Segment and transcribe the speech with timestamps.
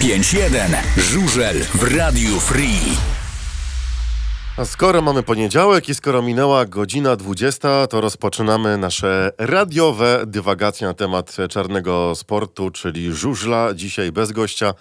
[0.00, 2.80] 95.1 Żużel w Radiu Free.
[4.56, 10.94] A skoro mamy poniedziałek i skoro minęła godzina 20, to rozpoczynamy nasze radiowe dywagacje na
[10.94, 13.74] temat czarnego sportu, czyli żużla.
[13.74, 14.74] Dzisiaj bez gościa,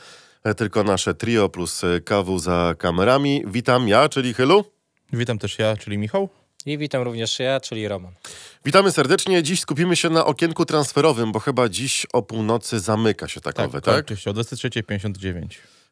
[0.43, 3.43] e, tylko nasze trio plus e, kawu za kamerami.
[3.47, 4.65] Witam ja, czyli Chylu.
[5.13, 6.29] Witam też ja, czyli Michał.
[6.65, 8.13] I witam również ja, czyli Roman.
[8.65, 9.43] Witamy serdecznie.
[9.43, 14.05] Dziś skupimy się na okienku transferowym, bo chyba dziś o północy zamyka się takowe, tak?
[14.05, 15.45] Oczywiście, o 23.59.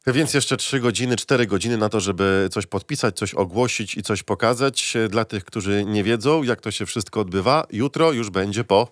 [0.06, 4.22] Więc jeszcze 3 godziny, 4 godziny na to, żeby coś podpisać, coś ogłosić i coś
[4.22, 4.94] pokazać.
[5.08, 8.88] Dla tych, którzy nie wiedzą, jak to się wszystko odbywa, jutro już będzie po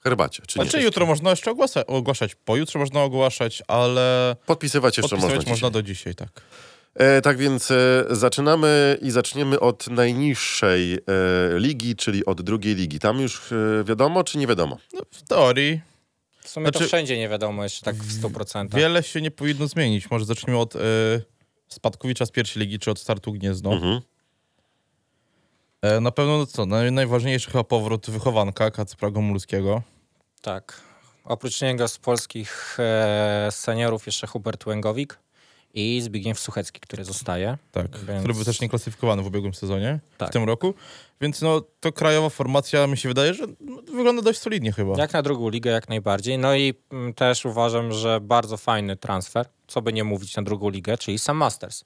[0.00, 0.42] herbacie.
[0.46, 0.84] Czy Znaczy nie?
[0.84, 5.50] jutro można jeszcze ogłasa- ogłaszać, pojutrze można ogłaszać, ale Podpisywać jeszcze podpisywać można.
[5.50, 5.72] można, dzisiaj.
[5.72, 6.28] do dzisiaj, tak.
[6.96, 10.98] E, tak więc e, zaczynamy i zaczniemy od najniższej e,
[11.58, 12.98] ligi, czyli od drugiej ligi.
[12.98, 13.42] Tam już
[13.84, 14.78] wiadomo, czy nie wiadomo?
[14.92, 15.80] No, w teorii
[16.40, 18.74] W sumie to Znaczy- wszędzie nie wiadomo jeszcze tak w 100%.
[18.74, 20.10] wiele się nie powinno zmienić.
[20.10, 20.78] Może zacznijmy od y,
[21.68, 23.72] Spadkowicza z pierwszej ligi, czy od startu Gniezno.
[23.72, 24.00] Mhm.
[25.82, 29.82] E, na pewno no co, naj, najważniejszy chyba powrót wychowanka Kacpra Gomulskiego.
[30.42, 30.80] Tak.
[31.24, 35.18] Oprócz niego z polskich e, seniorów jeszcze Hubert Łęgowik
[35.76, 37.58] i Zbigniew Suchecki, który zostaje.
[37.72, 40.28] Tak, Więc- który był też nieklasyfikowany w ubiegłym sezonie, Tak.
[40.28, 40.74] w tym roku.
[41.20, 44.98] Więc no, to krajowa formacja mi się wydaje, że no, wygląda dość solidnie chyba.
[44.98, 46.38] Jak na drugą ligę, jak najbardziej.
[46.38, 50.70] No i mm, też uważam, że bardzo fajny transfer, co by nie mówić na drugą
[50.70, 51.84] ligę, czyli Sam Masters,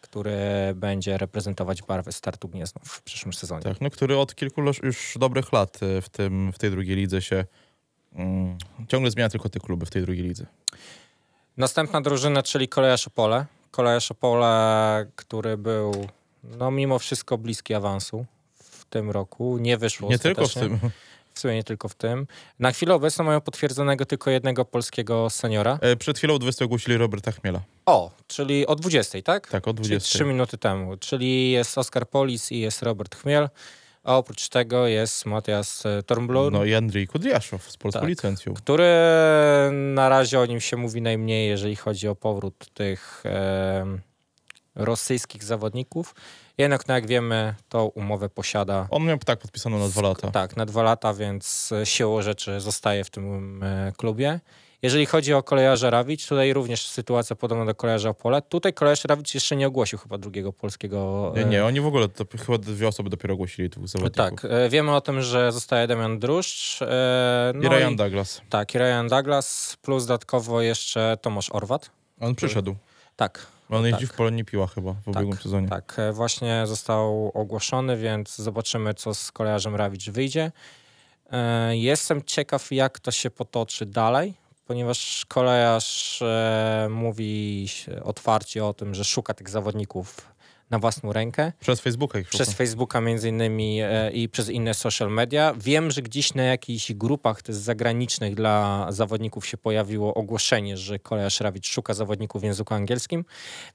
[0.00, 0.38] który
[0.74, 3.62] będzie reprezentować barwy startu Gniezno w przyszłym sezonie.
[3.62, 7.22] Tak, no, który od kilku już dobrych lat y, w, tym, w tej drugiej lidze
[7.22, 7.44] się
[8.14, 8.58] mm,
[8.88, 10.46] ciągle zmienia tylko te kluby w tej drugiej lidze.
[11.58, 13.46] Następna drużyna, czyli Kolejarz Opole.
[13.70, 16.06] Kolejarz Opole, który był
[16.44, 19.58] no mimo wszystko bliski awansu w tym roku.
[19.58, 20.78] Nie wyszło Nie tylko w tym.
[21.34, 22.26] W sumie nie tylko w tym.
[22.58, 25.78] Na chwilę obecną mają potwierdzonego tylko jednego polskiego seniora.
[25.82, 27.60] E, Przed chwilą 20 ogłosili Roberta Chmiela.
[27.86, 29.48] O, czyli o 20, tak?
[29.48, 30.18] Tak, o Czyli 20.
[30.18, 30.96] 3 minuty temu.
[30.96, 33.48] Czyli jest Oskar Polis i jest Robert Chmiel.
[34.04, 38.08] A oprócz tego jest Matias e, Tornblur, No i Andrzej Kudriaszow z polską Tak.
[38.08, 38.54] licencją.
[38.54, 38.84] który
[39.72, 44.00] na razie o nim się mówi najmniej, jeżeli chodzi o powrót tych em,
[44.74, 46.14] rosyjskich zawodników.
[46.58, 50.30] Jednak, no jak wiemy, tą umowę posiada On miał tak podpisaną na dwa lata.
[50.30, 54.40] tak, na dwa lata, więc e, siłą rzeczy zostaje w tym e, klubie.
[54.82, 58.42] Jeżeli chodzi o kolejarza Rawicz, tutaj również sytuacja podobna do kolejarza Opole.
[58.42, 61.32] Tutaj kolejarz Rawicz jeszcze nie ogłosił chyba drugiego polskiego...
[61.36, 64.40] Nie, e, nie, oni w ogóle, to chyba dwie osoby dopiero ogłosili tych zawodników.
[64.40, 66.82] Tak, e, wiemy o tym, że zostaje Damian Druszcz.
[66.82, 66.86] e,
[67.54, 68.40] I No Ryan Douglas.
[68.50, 71.90] Tak, i Ryan Douglas, plus dodatkowo jeszcze Tomasz Orwat.
[72.20, 72.74] On przyszedł.
[73.16, 74.14] Tak, On jeździ tak.
[74.14, 75.68] w Polonii Piła chyba w ubiegłym sezonie.
[75.68, 80.52] tak, e, właśnie został ogłoszony, więc zobaczymy, co z kolejarzem Rawicz wyjdzie.
[81.32, 84.34] E, Jestem ciekaw, jak to się potoczy dalej,
[84.68, 87.66] ponieważ kolejarz e, mówi
[88.04, 90.28] otwarcie o tym, że szuka tych zawodników
[90.70, 91.52] na własną rękę.
[91.60, 92.56] Przez Facebooka ich Przez szuka.
[92.58, 95.54] Facebooka między innymi e, i przez inne social media.
[95.56, 101.40] Wiem, że gdzieś na jakichś grupach też zagranicznych dla zawodników się pojawiło ogłoszenie, że kolejarz
[101.40, 103.24] Rawicz szuka zawodników w języku angielskim,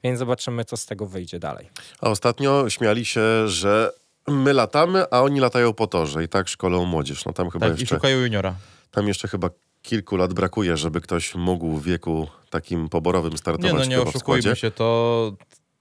[0.04, 1.68] więc zobaczymy, co z tego wyjdzie dalej.
[2.00, 3.90] A ostatnio śmiali się, że
[4.28, 7.24] my latamy, a oni latają po torze i tak szkolą młodzież.
[7.24, 8.54] No tam chyba Tak, i jeszcze, szukają juniora.
[8.90, 9.50] tam jeszcze chyba
[9.84, 14.56] kilku lat brakuje, żeby ktoś mógł w wieku takim poborowym startować Nie no, nie oszukujmy
[14.56, 15.32] się, to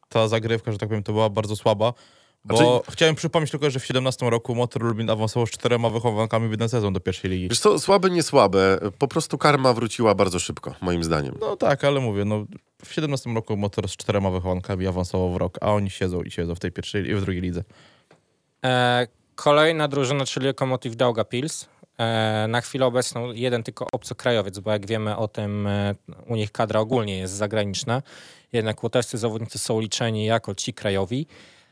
[0.10, 1.94] ta zagrywka, że tak powiem, to była bardzo słaba.
[2.46, 6.48] Bo Znaczy- chciałem przypomnieć tylko, że w 17 roku Motor Lublin awansował z czterema wychowankami
[6.48, 7.50] w jeden sezon do pierwszej ligi.
[7.50, 8.80] Wiesz co, słabe, nie słabe.
[9.00, 11.36] Po prostu karma wróciła bardzo szybko, moim zdaniem.
[11.42, 12.46] No tak, ale mówię, no
[12.86, 16.56] w 17 roku Motor z czterema wychowankami awansował w rok, a oni siedzą i siedzą
[16.56, 17.64] w tej pierwszej i w drugiej lidze.
[18.66, 21.64] E, kolejna drużyna, czyli Lokomotiv Daugavpils.
[21.64, 21.73] E,
[22.48, 25.96] na chwilę obecną jeden tylko obcokrajowiec, bo jak wiemy o tym, e,
[26.28, 28.02] u nich kadra ogólnie jest zagraniczna.
[28.54, 31.28] Jednak łotewscy zawodnicy są liczeni jako ci krajowi.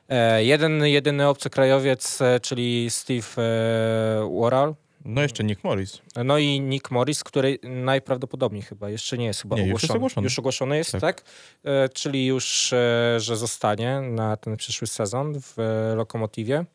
[0.10, 6.02] E, jeden, jedyny obcokrajowiec, e, czyli Steve e, Worrell, No jeszcze Nick Morris.
[6.26, 9.88] no i Nick Morris, który najprawdopodobniej chyba jeszcze nie jest chyba Nie, już ogłoszony.
[9.94, 10.26] jest ogłoszony.
[10.26, 11.02] Już ogłoszony jest, tak?
[11.02, 11.24] Tak.
[11.64, 16.66] E, czyli już, e, że zostanie na ten przyszły sezon w e, Lokomotywie.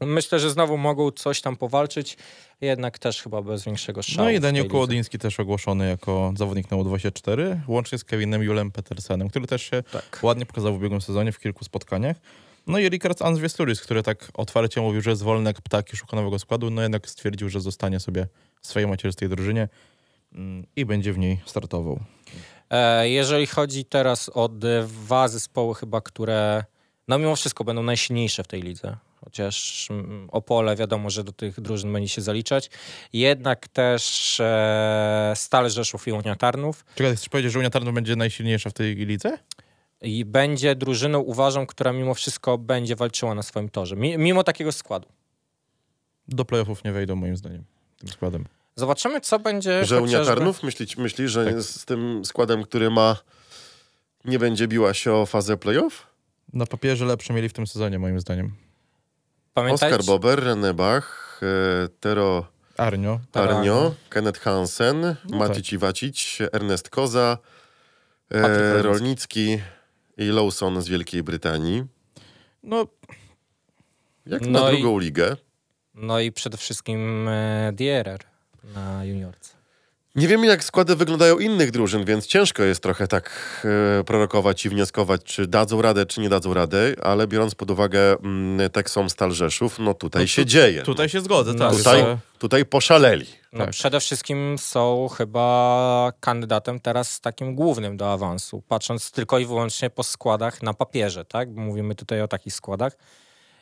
[0.00, 2.16] Myślę, że znowu mogą coś tam powalczyć,
[2.60, 4.24] jednak też chyba bez większego szału.
[4.28, 4.68] No i Daniel.
[4.68, 9.82] Kołodyński też ogłoszony jako zawodnik na U24, łącznie z Kevinem Julem Petersenem, który też się
[9.92, 10.18] Tak.
[10.22, 12.16] ładnie pokazał w ubiegłym sezonie w kilku spotkaniach.
[12.66, 16.16] No i Rikard Ansviesturis, który tak otwarcie mówił, że jest wolny jak ptak i szuka
[16.16, 18.26] nowego składu, no jednak stwierdził, że zostanie sobie
[18.62, 19.68] w swojej macierzyństej drużynie
[20.32, 22.00] mm, i będzie w niej startował.
[22.70, 26.64] E, jeżeli chodzi teraz o dwa zespoły chyba, które
[27.08, 31.60] no mimo wszystko będą najsilniejsze w tej lidze, chociaż mm, Opole wiadomo, że do tych
[31.60, 32.70] drużyn będzie się zaliczać.
[33.12, 36.84] Jednak też e, Stal Rzeszów i Unia Tarnów.
[36.94, 39.38] Czekaj, chcesz powiedzieć, że Unia Tarnów będzie najsilniejsza w tej lidze?
[40.02, 43.96] I będzie drużyną, uważam, która mimo wszystko będzie walczyła na swoim torze.
[43.96, 45.08] Mi, mimo takiego składu.
[46.28, 47.64] Do playoffów nie wejdą moim zdaniem
[48.00, 48.44] tym składem.
[48.76, 49.84] Zobaczymy, co będzie.
[49.84, 51.62] Że Unia Tarnów myśli, myśli że Tak.
[51.62, 53.16] z tym składem, który ma,
[54.24, 56.06] nie będzie biła się o fazę playoff?
[56.52, 58.52] Na papierze lepsze mieli w tym sezonie moim zdaniem.
[59.54, 63.20] Pamiętajcie, Oskar Bober, René Bach, e, Tero Arnio.
[63.32, 63.50] Tak.
[63.50, 65.64] Arnio, Kenneth Hansen, No Maciej tak.
[65.64, 67.38] Ciwacić, Ernest Koza,
[68.30, 69.60] e, Rolnicki.
[70.16, 71.84] I Lawson z Wielkiej Brytanii.
[72.62, 72.86] No,
[74.26, 75.36] Jak No na i- drugą ligę.
[75.94, 78.24] No i przede wszystkim e, DRR
[78.74, 79.54] na juniorce.
[80.14, 83.30] Nie wiemy, jak składy wyglądają innych drużyn, więc ciężko jest trochę tak
[84.00, 88.12] e, prorokować i wnioskować, czy dadzą radę, czy nie dadzą radę, ale biorąc pod uwagę
[88.18, 90.82] mm, Texom Stal Rzeszów, no tutaj No się tu- dzieje.
[90.82, 91.76] tutaj się zgodzę, No tak.
[91.78, 93.26] tutaj, że- tutaj poszaleli.
[93.52, 93.70] No Tak.
[93.70, 100.02] przede wszystkim są chyba kandydatem teraz takim głównym do awansu, patrząc tylko i wyłącznie po
[100.02, 101.54] składach na papierze, tak?
[101.54, 102.96] Bo mówimy tutaj o takich składach.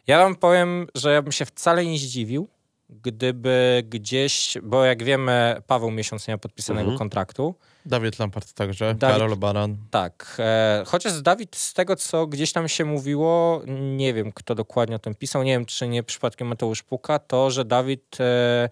[0.07, 2.49] Ja wam powiem, że ja bym się wcale nie zdziwił,
[2.89, 6.99] gdyby gdzieś, bo jak wiemy, Paweł miesiąc nie ma podpisanego Mhm.
[6.99, 7.55] kontraktu.
[7.87, 9.77] Dawid Lampard także, Dawid- Karol Baran.
[9.91, 13.63] Tak, e, chociaż Dawid z tego, co gdzieś tam się mówiło,
[13.97, 17.51] nie wiem, kto dokładnie o tym pisał, nie wiem, czy nie przypadkiem Mateusz Puka, to,
[17.51, 18.69] że Dawid e,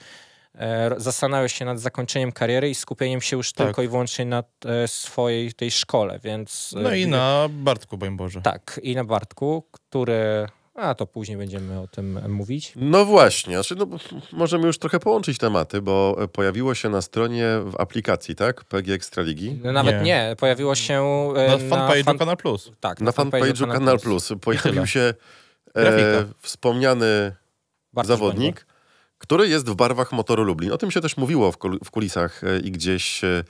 [0.55, 3.67] e, zastanawia się nad zakończeniem kariery i skupieniem się już Tak.
[3.67, 6.75] tylko i wyłącznie na e, swojej tej szkole, więc...
[6.79, 8.41] e, No i na Bartku, boję Boże.
[8.43, 10.47] Tak, i na Bartku, który...
[10.77, 12.73] A to później będziemy o tym mówić.
[12.77, 13.87] No właśnie, znaczy, no,
[14.33, 18.65] możemy już trochę połączyć tematy, bo e, pojawiło się na stronie w aplikacji, tak?
[18.65, 19.61] PG Ekstraligi.
[19.65, 20.03] No, nawet Nie.
[20.03, 20.37] nie.
[20.39, 21.03] pojawiło się
[21.37, 22.71] e, Na fanpage'u fan- Kanal Plus.
[22.81, 25.15] tak, Na fanpage'u Kanal Plus pojawił się
[25.77, 27.37] e, wspomniany
[27.93, 28.67] Bartosz zawodnik,
[29.19, 30.73] który jest w barwach Motoru Lublin.
[30.73, 33.45] O tym się też mówiło w, kul- w kulisach e, i gdzieś e,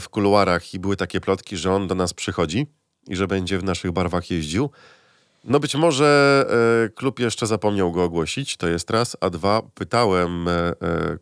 [0.00, 2.66] w kuluarach i były takie plotki, że on do nas przychodzi
[3.08, 4.70] i że będzie w naszych barwach jeździł.
[5.44, 6.44] No być może
[6.84, 10.74] e, klub jeszcze zapomniał go ogłosić, to jest raz, a dwa, pytałem e, e,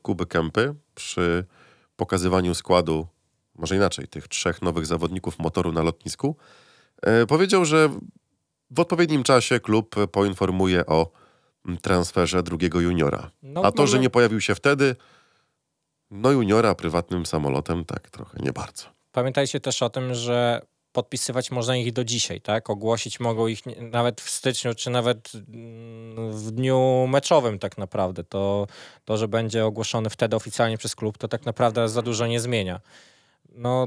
[0.02, 1.44] Kuby Kępy przy
[1.96, 3.06] pokazywaniu składu,
[3.54, 6.36] może inaczej, tych trzech nowych zawodników motoru na lotnisku.
[7.02, 7.88] E, powiedział, że
[8.70, 11.10] w odpowiednim czasie klub poinformuje o
[11.82, 13.30] transferze drugiego juniora.
[13.42, 14.96] No, A to, że nie pojawił się wtedy,
[16.10, 18.84] no juniora prywatnym samolotem, tak trochę nie bardzo.
[19.12, 22.70] Pamiętajcie też o tym, że podpisywać można ich do dzisiaj, tak?
[22.70, 28.24] Ogłosić mogą ich nawet w styczniu, czy nawet mm, w dniu meczowym tak naprawdę.
[28.24, 28.66] To,
[29.04, 32.80] to, że będzie ogłoszony wtedy oficjalnie przez klub, to tak naprawdę za dużo nie zmienia.
[33.52, 33.86] No,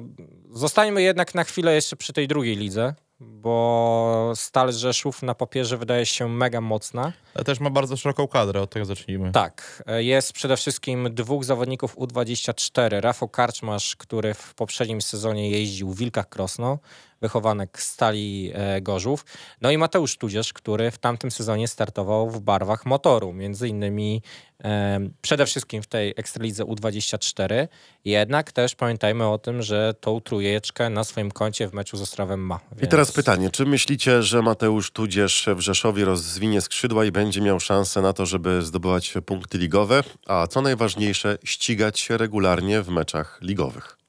[0.52, 6.06] zostańmy jednak na chwilę jeszcze przy tej drugiej lidze, bo Stal Rzeszów na papierze wydaje
[6.06, 7.14] się mega mocna.
[7.36, 9.32] Ale też ma bardzo szeroką kadrę, od tego zacznijmy.
[9.32, 13.02] Tak, e, jest przede wszystkim dwóch zawodników U24.
[13.02, 16.80] Rafał Karczmasz, który w poprzednim sezonie jeździł w Wilkach Krosno,
[17.24, 19.26] wychowanek Stali e, Gorzów.
[19.62, 24.22] No i Mateusz Tudzież, który w tamtym sezonie startował w barwach motoru, między innymi
[24.64, 27.68] e, przede wszystkim w tej Ekstralidze U24.
[28.06, 32.40] Jednak też pamiętajmy o tym, że tą trójeczkę na swoim koncie w meczu z Ostrawem
[32.40, 32.56] ma.
[32.56, 37.42] I więc- teraz pytanie, czy myślicie, że Mateusz Tudzież w Rzeszowie rozwinie skrzydła i będzie
[37.42, 42.90] miał szansę na to, żeby zdobywać punkty ligowe, a co najważniejsze, ścigać się regularnie w
[42.90, 44.03] meczach ligowych?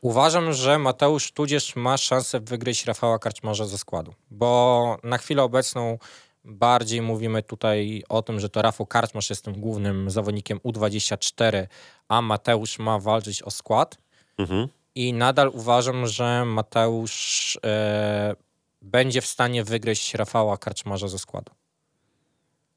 [0.00, 5.98] Uważam, że Mateusz tudzież ma szansę wygryźć Rafała Karczmarza ze składu, bo na chwilę obecną
[6.44, 11.66] bardziej mówimy tutaj o tym, że to Rafał Karczmarz jest tym głównym zawodnikiem U24,
[12.08, 13.98] a Mateusz ma walczyć o skład
[14.38, 14.68] Mhm.
[14.94, 18.34] i nadal uważam, że Mateusz e,
[18.82, 21.52] będzie w stanie wygryźć Rafała Karczmarza ze składu.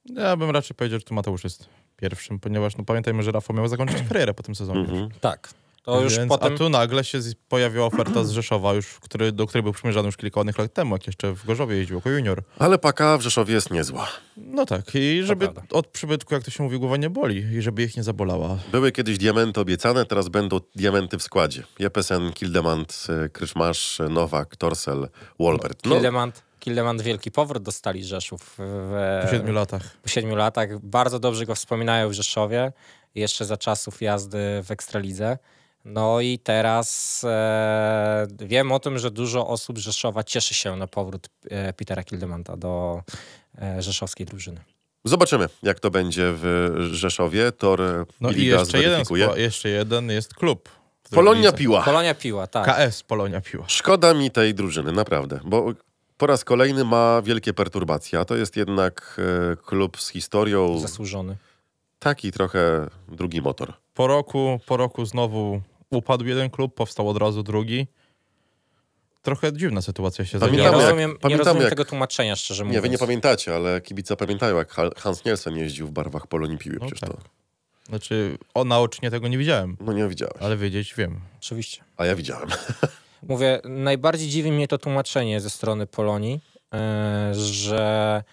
[0.06, 1.66] Ja bym raczej powiedział, że tu Mateusz jest
[1.98, 4.80] pierwszym, ponieważ no, pamiętajmy, że Rafał miał zakończyć karierę po tym sezonie.
[4.80, 5.10] Mhm.
[5.22, 5.54] Tak.
[5.84, 6.54] To już Więc, potem...
[6.54, 10.18] A tu nagle się pojawiła oferta z Rzeszowa, już, który, do której był przymierzany już
[10.18, 12.44] kilka ładnych lat temu, jak jeszcze w Gorzowie jeździł jako junior.
[12.60, 14.08] Ale paka w Rzeszowie jest niezła.
[14.38, 17.84] No tak, i żeby od przybytku, jak to się mówi, głowa nie boli i żeby
[17.84, 18.58] ich nie zabolała.
[18.72, 21.64] Były kiedyś diamenty obiecane, teraz będą diamenty w składzie.
[21.80, 25.10] Jepesen, Kildemant, y, Kryszmasz, Nowak, Torsel,
[25.40, 25.86] Wolbert.
[25.86, 29.98] No, Kildemand, Kildemand wielki powrót dostali Rzeszów w, Po siedmiu latach.
[30.04, 30.80] po siedmiu latach.
[30.80, 32.72] Bardzo dobrze go wspominają w Rzeszowie,
[33.16, 35.38] jeszcze za czasów jazdy w Ekstralidze.
[35.86, 40.88] No i teraz e, wiem o tym, że dużo osób z Rzeszowa cieszy się na
[40.88, 43.02] powrót e, Petera Kildemanta do
[43.62, 44.62] e, rzeszowskiej drużyny.
[45.06, 47.52] zobaczymy, jak to będzie w Rzeszowie.
[47.52, 47.82] Tor
[48.22, 49.04] No i jeszcze jeden,
[49.36, 50.70] jeszcze jeden jest klub.
[51.12, 51.52] Polonia.
[51.52, 51.84] Piła.
[51.84, 52.90] Polonia Piła, tak.
[52.90, 53.66] KS Polonia Piła.
[53.68, 55.74] Szkoda mi tej drużyny, naprawdę, bo
[56.18, 59.20] po raz kolejny ma wielkie perturbacje, a to jest jednak
[59.52, 61.38] e, klub z historią, Zasłużony.
[62.00, 63.74] taki trochę drugi motor.
[63.94, 65.62] Po roku, po roku znowu
[65.92, 67.88] upadł jeden klub, powstał od razu drugi.
[69.22, 70.82] Trochę dziwna sytuacja się Pamiętamy, Nie zadziała.
[70.82, 72.84] jak- rozumiem, nie rozumiem jak- tego tłumaczenia, szczerze Nie, mówiąc.
[72.84, 76.76] wy nie pamiętacie, ale kibice pamiętają, jak Hans Nielsen jeździł w barwach Polonii Piły.
[76.80, 77.10] No Przecież tak.
[77.12, 77.18] to,
[77.90, 80.36] Znaczy, o naocznie tego nie widziałem, no nie widziałeś.
[80.40, 81.22] ale wiedzieć wiem.
[81.40, 81.84] Oczywiście.
[81.98, 82.50] A ja widziałem.
[83.28, 86.42] Mówię, najbardziej dziwi mnie to tłumaczenie ze strony Polonii,
[86.74, 88.24] e, że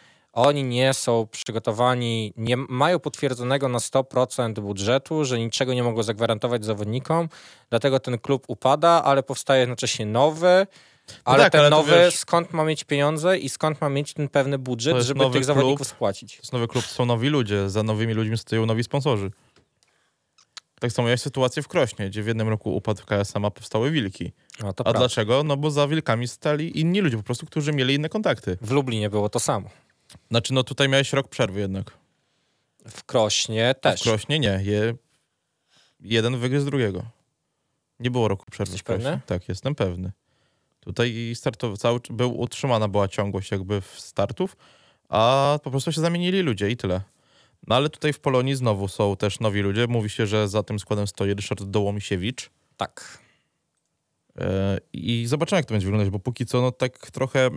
[0.47, 6.65] oni nie są przygotowani, nie mają potwierdzonego na 100% budżetu, że niczego nie mogą zagwarantować
[6.65, 7.29] zawodnikom,
[7.71, 10.67] dlatego ten klub upada, ale powstaje jednocześnie nowy.
[11.25, 14.29] Ale tak, ten ale nowy, wiesz- skąd ma mieć pieniądze i skąd ma mieć ten
[14.29, 15.45] pewny budżet, jest żeby tych klub.
[15.45, 16.37] zawodników spłacić?
[16.37, 19.31] To jest nowy klub, są nowi ludzie, za nowymi ludźmi stoją nowi sponsorzy.
[20.81, 24.33] Tak samo jak sytuacja w Krośnie, gdzie w jednym roku upadł KSM, a powstały Wilki.
[24.63, 24.99] No, A prawda.
[24.99, 25.43] dlaczego?
[25.45, 28.59] No bo za Wilkami stali inni ludzie po prostu, którzy mieli inne kontakty.
[28.61, 29.69] W Lublinie było to samo.
[30.31, 31.99] Znaczy, no tutaj miałeś rok przerwy jednak.
[32.89, 34.01] W Krośnie też.
[34.01, 34.61] W Krośnie nie.
[34.63, 34.95] Je...
[36.01, 37.03] Jeden wygryzł drugiego.
[38.01, 39.05] Nie było roku przerwy Jesteś w Krośnie.
[39.05, 39.21] pewny?
[39.27, 40.13] Tak, jestem pewny.
[40.81, 41.79] Tutaj startow...
[41.79, 42.01] cały...
[42.11, 44.57] był utrzymana była ciągłość jakby w startów,
[45.09, 47.01] a po prostu się zamienili ludzie i tyle.
[47.67, 49.87] No ale tutaj w Polonii znowu są też nowi ludzie.
[49.87, 52.51] Mówi się, że za tym składem stoi Ryszard Dołomisiewicz.
[52.77, 53.19] Tak.
[54.39, 57.51] E, I zobaczymy, jak to będzie wyglądać, bo póki co no tak trochę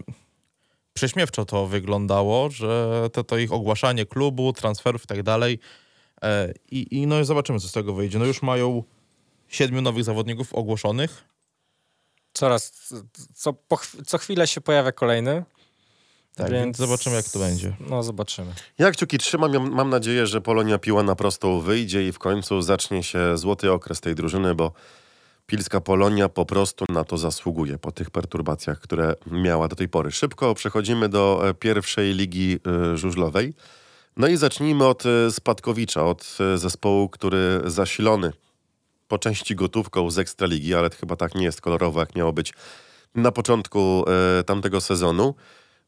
[0.93, 5.60] prześmiewczo to wyglądało, że to, to ich ogłaszanie klubu, transferów i tak dalej.
[6.21, 8.19] E, I, I no zobaczymy, co z tego wyjdzie.
[8.19, 8.83] No już mają
[9.48, 11.24] siedmiu nowych zawodników ogłoszonych.
[12.33, 12.93] Coraz,
[13.36, 15.43] co, po, co chwilę się pojawia kolejny.
[16.36, 17.75] Tak, więc zobaczymy, jak to będzie.
[17.89, 18.53] No, zobaczymy.
[18.77, 19.53] Ja kciuki trzymam.
[19.53, 23.71] Ja mam nadzieję, że Polonia Piła na prostą wyjdzie i w końcu zacznie się złoty
[23.71, 24.71] okres tej drużyny, bo
[25.51, 30.12] Pilska Polonia po prostu na to zasługuje po tych perturbacjach, które miała do tej pory.
[30.12, 32.60] Szybko przechodzimy do e, pierwszej ligi
[32.93, 33.53] e, żużlowej.
[34.17, 38.31] No i zacznijmy od e, Spadkowicza, od zespołu, który zasilony
[39.08, 42.53] po części gotówką z Ekstraligi, ale chyba tak nie jest kolorowo, jak miało być
[43.15, 44.05] na początku
[44.46, 45.36] tamtego sezonu.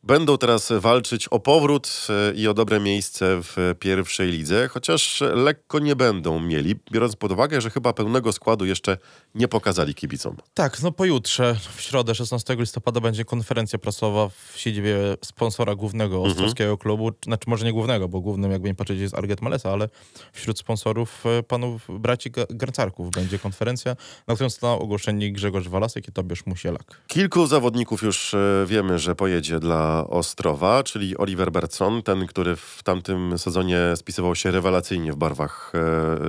[0.06, 5.80] Będą teraz walczyć o powrót e, i o dobre miejsce w pierwszej lidze, chociaż lekko
[5.80, 8.98] nie będą mieli, biorąc pod uwagę, że chyba pełnego składu jeszcze
[9.36, 10.38] nie pokazali kibicom.
[10.54, 14.96] Tak, no pojutrze, w środę 16 listopada będzie konferencja prasowa w siedzibie
[15.26, 19.42] sponsora głównego ostrowskiego klubu, znaczy może nie głównego, bo głównym jakby nie patrzeć jest Arget
[19.42, 19.90] Malesa, ale
[20.34, 23.96] wśród sponsorów e, panów braci Ga- Garcarków będzie konferencja,
[24.28, 27.02] na którą zostaną ogłoszeni Grzegorz Walasek i Tobiasz Musielak.
[27.08, 32.84] Kilku zawodników już e, wiemy, że pojedzie dla Ostrowa, czyli Oliver Bertson, ten, który w
[32.84, 35.74] tamtym sezonie spisywał się rewelacyjnie w barwach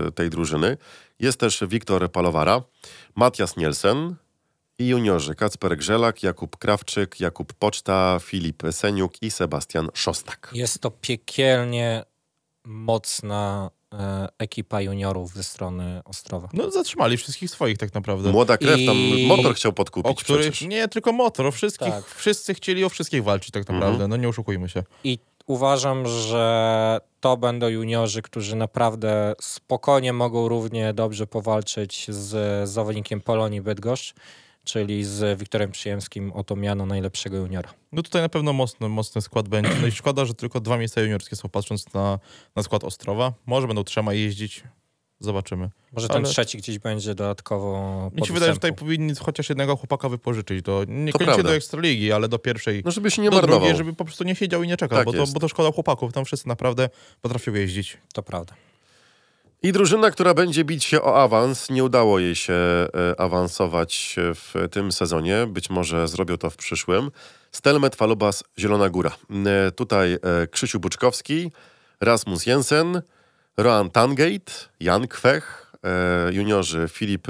[0.06, 0.76] e, tej drużyny.
[1.18, 2.62] Jest też Wiktor Palowara,
[3.14, 4.14] Matias Nielsen
[4.78, 10.50] i juniorzy Kacper Grzelak, Jakub Krawczyk, Jakub Poczta, Filip Seniuk i Sebastian Szostak.
[10.54, 12.04] Jest to piekielnie
[12.64, 13.70] mocna
[14.38, 16.48] ekipa juniorów ze strony Ostrowa.
[16.52, 18.32] No zatrzymali wszystkich swoich tak naprawdę.
[18.32, 20.68] Młoda krew, tam I- motor chciał o podkupić których, przecież.
[20.68, 22.04] nie tylko motor, o wszystkich, Tak.
[22.04, 24.82] wszyscy chcieli o wszystkich walczyć tak naprawdę, no nie oszukujmy się.
[25.04, 33.20] I uważam, że to będą juniorzy, którzy naprawdę spokojnie mogą równie dobrze powalczyć z zawodnikiem
[33.20, 34.14] Polonii Bydgoszcz,
[34.64, 37.68] czyli z Wiktorem Przyjemskim o to miano najlepszego juniora.
[37.92, 39.70] No tutaj na pewno mocny, mocny skład będzie.
[39.80, 42.18] No i szkoda, że tylko dwa miejsca juniorskie są, patrząc na,
[42.56, 43.32] na skład Ostrowa.
[43.46, 44.62] Może będą trzema jeździć,
[45.20, 45.70] zobaczymy.
[45.92, 49.76] Może ten Ale- trzeci gdzieś będzie dodatkowo Mi się wydaje, że tutaj powinni chociaż jednego
[49.76, 50.62] chłopaka wypożyczyć.
[50.62, 51.42] Do, niekoniecznie prawda.
[51.42, 52.82] do Ekstraligi, ale do pierwszej.
[52.84, 53.60] No żeby się nie do marnował.
[53.60, 55.72] drugiej, żeby po prostu nie siedział i nie czekał, Tak bo, to, bo to szkoda
[55.72, 56.12] chłopaków.
[56.12, 56.88] Tam wszyscy naprawdę
[57.22, 57.98] potrafią jeździć.
[58.14, 58.54] To prawda.
[59.64, 62.88] I drużyna, która będzie bić się o awans, nie udało jej się e,
[63.20, 65.46] awansować w tym sezonie.
[65.46, 67.10] Być może zrobią to w przyszłym.
[67.52, 69.16] Stelmet Falubas Zielona Góra.
[69.46, 71.50] E, Tutaj e, Krzysiu Buczkowski,
[72.00, 73.02] Rasmus Jensen,
[73.56, 75.72] Roan Tangate, Jan Kwech,
[76.30, 77.28] juniorzy Filip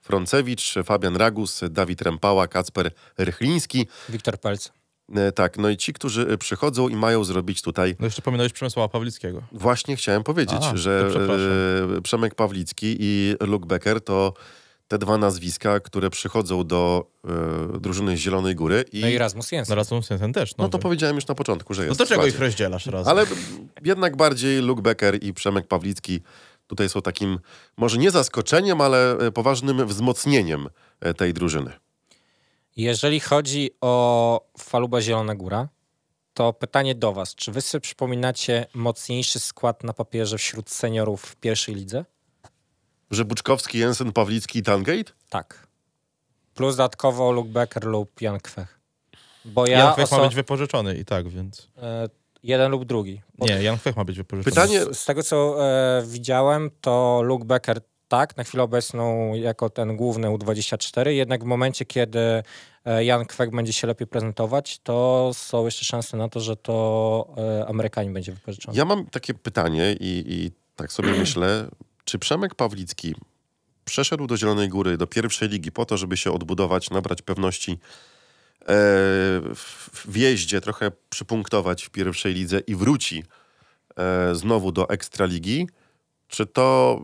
[0.00, 3.86] Froncewicz, Fabian Ragus, Dawid Rempała, Kacper Rychliński.
[4.08, 4.79] Wiktor Pelc.
[5.16, 8.52] E, Tak, no i ci, którzy e, przychodzą i mają zrobić tutaj No jeszcze pominąłeś
[8.52, 9.42] Przemysława Pawlickiego.
[9.52, 11.34] Właśnie chciałem powiedzieć, A, że to
[11.98, 14.34] e, Przemek Pawlicki i Luke Becker to
[14.88, 17.10] te dwa nazwiska, które przychodzą do
[17.74, 19.72] e, drużyny z Zielonej Góry i No i Rasmus Jensen.
[19.72, 20.50] No Rasmussen ten też.
[20.56, 20.82] no to nowy.
[20.82, 23.06] powiedziałem już na początku, że No jest to w czego ich rozdzielasz raz?
[23.06, 23.26] Ale
[23.84, 26.20] jednak bardziej Luke Becker i Przemek Pawlicki
[26.66, 27.38] tutaj są takim,
[27.76, 30.68] może nie zaskoczeniem, ale poważnym wzmocnieniem
[31.16, 31.72] tej drużyny.
[32.76, 35.68] Jeżeli chodzi o Faluba Zielona Góra,
[36.34, 37.34] to pytanie do was.
[37.34, 42.04] Czy wy sobie przypominacie mocniejszy skład na papierze wśród seniorów w pierwszej lidze?
[43.10, 45.12] Że Buczkowski, Jensen, Pawlicki i Tangate?
[45.28, 45.66] Tak.
[46.54, 48.80] Plus dodatkowo Luke Becker lub Jan Kwech.
[49.44, 51.68] Bo ja Jan Kwek oso- ma być wypożyczony i tak, więc...
[51.82, 52.08] e,
[52.42, 53.22] jeden lub drugi.
[53.38, 54.54] Bo Nie, Jan Kwek ma być wypożyczony.
[54.54, 59.70] Pytanie, Z, z tego, co e, widziałem, to Luke Becker tak, na chwilę obecną jako
[59.70, 62.42] ten główny U24, jednak w momencie, kiedy
[62.84, 67.34] e, Jan Kwek będzie się lepiej prezentować, to są jeszcze szanse na to, że to
[67.36, 68.78] e, Amerykanin będzie wypożyczony.
[68.78, 71.68] Ja mam takie pytanie i, i tak sobie myślę,
[72.04, 73.14] czy Przemek Pawlicki
[73.84, 78.66] przeszedł do Zielonej Góry, do pierwszej ligi po to, żeby się odbudować, nabrać pewności e,
[79.94, 83.24] w, jeździe, trochę przypunktować w pierwszej lidze i wróci
[84.32, 85.68] znowu do Ekstraligi?
[86.28, 86.98] Czy to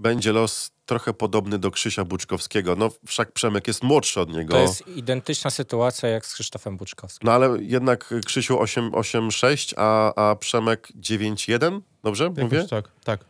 [0.00, 2.76] będzie los trochę podobny do Krzysia Buczkowskiego?
[2.76, 4.52] No wszak Przemek jest młodszy od niego.
[4.52, 7.26] To jest identyczna sytuacja jak z Krzysztofem Buczkowskim.
[7.26, 12.64] No ale jednak Krzysiu 8-6, a, a Przemek 9-1, dobrze Jakoś mówię?
[12.70, 13.24] Tak, tak.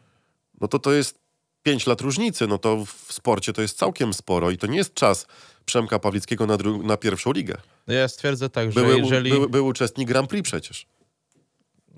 [0.61, 1.19] no to to jest
[1.63, 2.47] 5 lat różnicy.
[2.47, 5.27] No to w sporcie to jest całkiem sporo i to nie jest czas
[5.65, 7.57] Przemka Pawlickiego na, dru- na pierwszą ligę.
[7.87, 9.31] No ja stwierdzę tak, że Były, jeżeli...
[9.31, 10.87] był, był uczestnik Grand Prix przecież.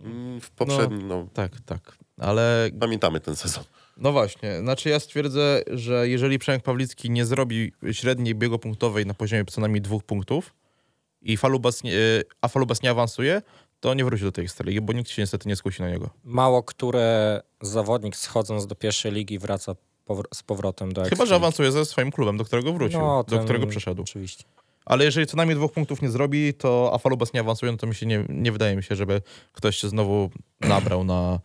[0.04, 1.26] Mm, W poprzednim, no.
[1.34, 1.96] Tak, tak.
[2.18, 3.64] Ale pamiętamy ten sezon.
[3.96, 9.44] No właśnie, znaczy ja stwierdzę, że jeżeli Przemek Pawlicki nie zrobi średniej biegopunktowej na poziomie
[9.44, 10.54] co najmniej dwóch punktów
[11.22, 11.92] i Falubas nie,
[12.40, 13.42] a Falubas nie awansuje,
[13.80, 16.10] to nie wróci do tej ekstraligi, bo nikt się niestety nie skusi na niego.
[16.24, 17.00] Mało który
[17.60, 19.74] zawodnik schodząc do pierwszej ligi wraca
[20.08, 23.38] powr- z powrotem do Chyba, że awansuje ze swoim klubem, do którego wrócił, No, do
[23.38, 24.02] którego przeszedł.
[24.02, 24.44] Oczywiście.
[24.84, 27.86] Ale jeżeli co najmniej dwóch punktów nie zrobi, to a Falubas nie awansuje, no to
[27.86, 31.38] mi się nie, nie wydaje mi się, żeby ktoś się znowu nabrał na,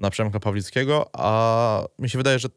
[0.00, 2.48] na Przemka Pawlickiego, a mi się wydaje, że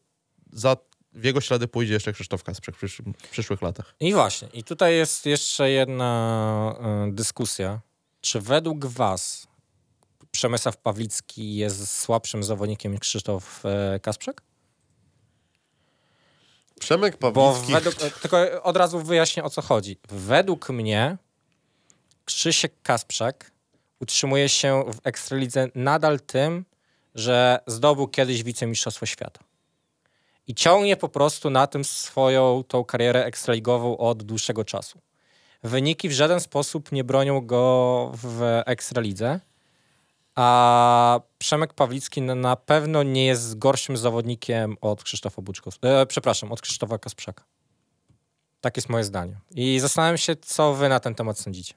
[0.53, 0.77] za
[1.13, 3.95] w jego ślady pójdzie jeszcze Krzysztof Kasprzak w, przysz, w przyszłych latach.
[3.99, 7.79] I właśnie, i tutaj jest jeszcze jedna e, dyskusja.
[8.21, 9.47] Czy według was
[10.31, 14.41] Przemysław Pawlicki jest słabszym zawodnikiem niż Krzysztof e, Kasprzak?
[16.79, 17.73] Przemek Bo Pawlicki...
[17.73, 19.97] według, e, tylko od razu wyjaśnię o co chodzi.
[20.09, 21.17] Według mnie
[22.25, 23.51] Krzysiek Kasprzak
[23.99, 26.65] utrzymuje się w Ekstralidze nadal tym,
[27.15, 29.39] że zdobył kiedyś wicemistrzostwo świata.
[30.47, 35.01] I ciągnie po prostu na tym swoją tą karierę ekstraligową od dłuższego czasu.
[35.63, 39.39] Wyniki w żaden sposób nie bronią go w Ekstralidze,
[40.35, 46.01] a Przemek Pawlicki na, pewno nie jest gorszym zawodnikiem od Krzysztofa Buczkowskiego.
[46.01, 47.43] E, przepraszam, od Krzysztofa Kasprzaka.
[48.61, 49.35] Tak jest moje zdanie.
[49.51, 51.73] I zastanawiam się, co wy na ten temat sądzicie.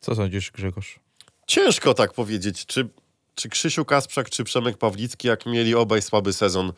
[0.00, 1.00] Co sądzisz, Grzegorz?
[1.46, 2.88] Ciężko tak powiedzieć, czy,
[3.34, 6.72] czy Krzysiu Kasprzak, czy Przemek Pawlicki, jak mieli obaj słaby sezon.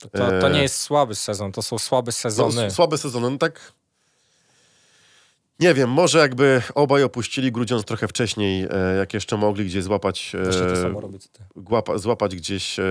[0.00, 2.64] To, to E, nie jest słaby sezon, to są słabe No, sezony.
[2.64, 3.72] s- słabe sezony, no tak...
[5.60, 10.32] Nie wiem, może jakby obaj opuścili Grudziądz trochę wcześniej, e, jak jeszcze mogli gdzieś złapać,
[10.34, 11.18] e, robię
[11.56, 12.82] głapa, złapać gdzieś e,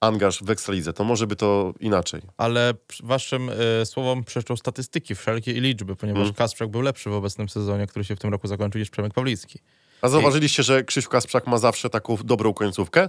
[0.00, 2.22] angaż w Ekstralidze, to może by to inaczej.
[2.36, 3.48] Ale waszym
[3.82, 6.34] y, słowom przeczą statystyki wszelkie i liczby, ponieważ Mm.
[6.34, 9.58] Kasprzak był lepszy w obecnym sezonie, który się w tym roku zakończył niż Przemek Pawlicki.
[10.02, 13.08] A zauważyliście, że Krzysiu Kasprzak ma zawsze taką dobrą końcówkę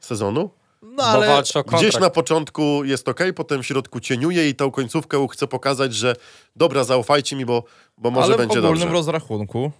[0.00, 0.50] sezonu?
[0.82, 1.84] No walczy o kontrakt.
[1.84, 6.16] Gdzieś na początku jest ok, potem w środku cieniuje i tą końcówkę chce pokazać, że
[6.56, 7.64] dobra, zaufajcie mi, bo,
[7.98, 8.94] bo może ale będzie w ogólnym dobrze.
[8.94, 9.72] rozrachunku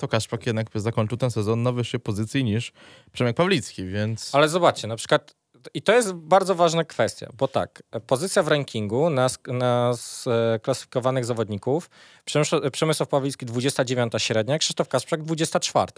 [0.00, 2.72] to Kaszpak jednak zakończył ten sezon na wyższej pozycji niż
[3.12, 4.34] Przemek Pawlicki, więc...
[4.34, 5.34] Ale zobaczcie, na przykład,
[5.74, 11.90] i to jest bardzo ważna kwestia, bo tak, pozycja w rankingu na, na sklasyfikowanych zawodników,
[12.26, 15.92] Przemysł- Przemysław Pawlicki 29 średnia, Krzysztof Kasprzak 24.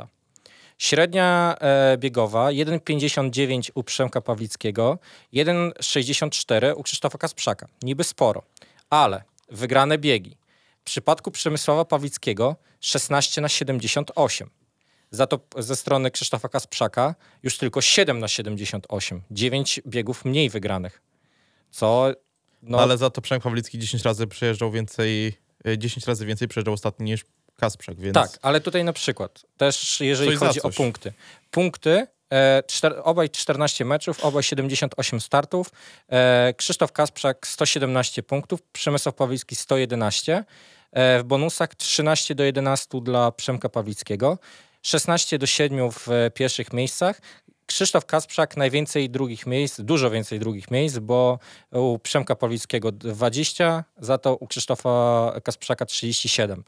[0.78, 4.98] Średnia e, biegowa 1,59 u Przemka Pawlickiego,
[5.34, 7.66] 1,64 u Krzysztofa Kasprzaka.
[7.82, 8.42] Niby sporo,
[8.90, 10.36] ale wygrane biegi.
[10.80, 14.50] W przypadku Przemysława Pawlickiego 16 na 78.
[15.12, 19.22] Za to ze strony Krzysztofa Kasprzaka już tylko 7 na 78.
[19.30, 21.02] 9 biegów mniej wygranych.
[21.70, 22.12] Co.
[22.62, 26.74] No, Ale za to Przemek Pawlicki 10 razy przejeżdżał więcej, y, 10 razy więcej przejeżdżał
[26.74, 27.24] ostatni niż
[27.56, 28.14] Kasprzak, więc...
[28.14, 31.12] Tak, ale tutaj na przykład też jeżeli Coś chodzi o punkty.
[31.50, 35.70] Punkty, e, czter, obaj 14 meczów, obaj 78 startów.
[36.08, 40.44] E, Krzysztof Kasprzak 117 punktów, Przemysław Pawlicki 111.
[40.92, 44.38] E, w bonusach 13 do 11 dla Przemka Pawlickiego,
[44.82, 47.20] 16 do 7 w e, pierwszych miejscach.
[47.66, 51.38] Krzysztof Kasprzak najwięcej drugich miejsc, dużo więcej drugich miejsc, bo
[51.70, 56.64] u Przemka Pawlickiego 20, za to u Krzysztofa Kasprzaka 37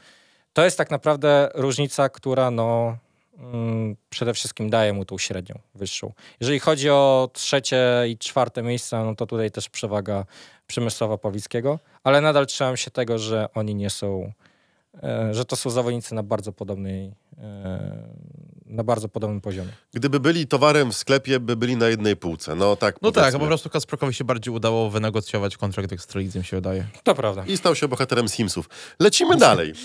[0.54, 2.96] to jest tak naprawdę różnica, która no,
[3.38, 6.12] mm, przede wszystkim daje mu tą średnią wyższą.
[6.40, 10.24] Jeżeli chodzi o trzecie i czwarte miejsca, no to tutaj też przewaga
[10.66, 14.32] Przemysława Pawlickiego, ale nadal trzymam się tego, że oni nie są
[15.30, 18.08] że to są zawodnicy na bardzo podobnej, e,
[18.66, 19.68] na bardzo podobnym poziomie.
[19.94, 22.54] Gdyby byli towarem w sklepie, by byli na jednej półce.
[22.54, 23.40] No tak No tak, a powiedzmy.
[23.40, 26.86] po prostu Kasprokowi się bardziej udało wynegocjować kontrakt Ekstralidzy, mi się wydaje.
[27.02, 27.44] To prawda.
[27.46, 28.68] I stał się bohaterem Simsów.
[29.00, 29.72] Lecimy dalej.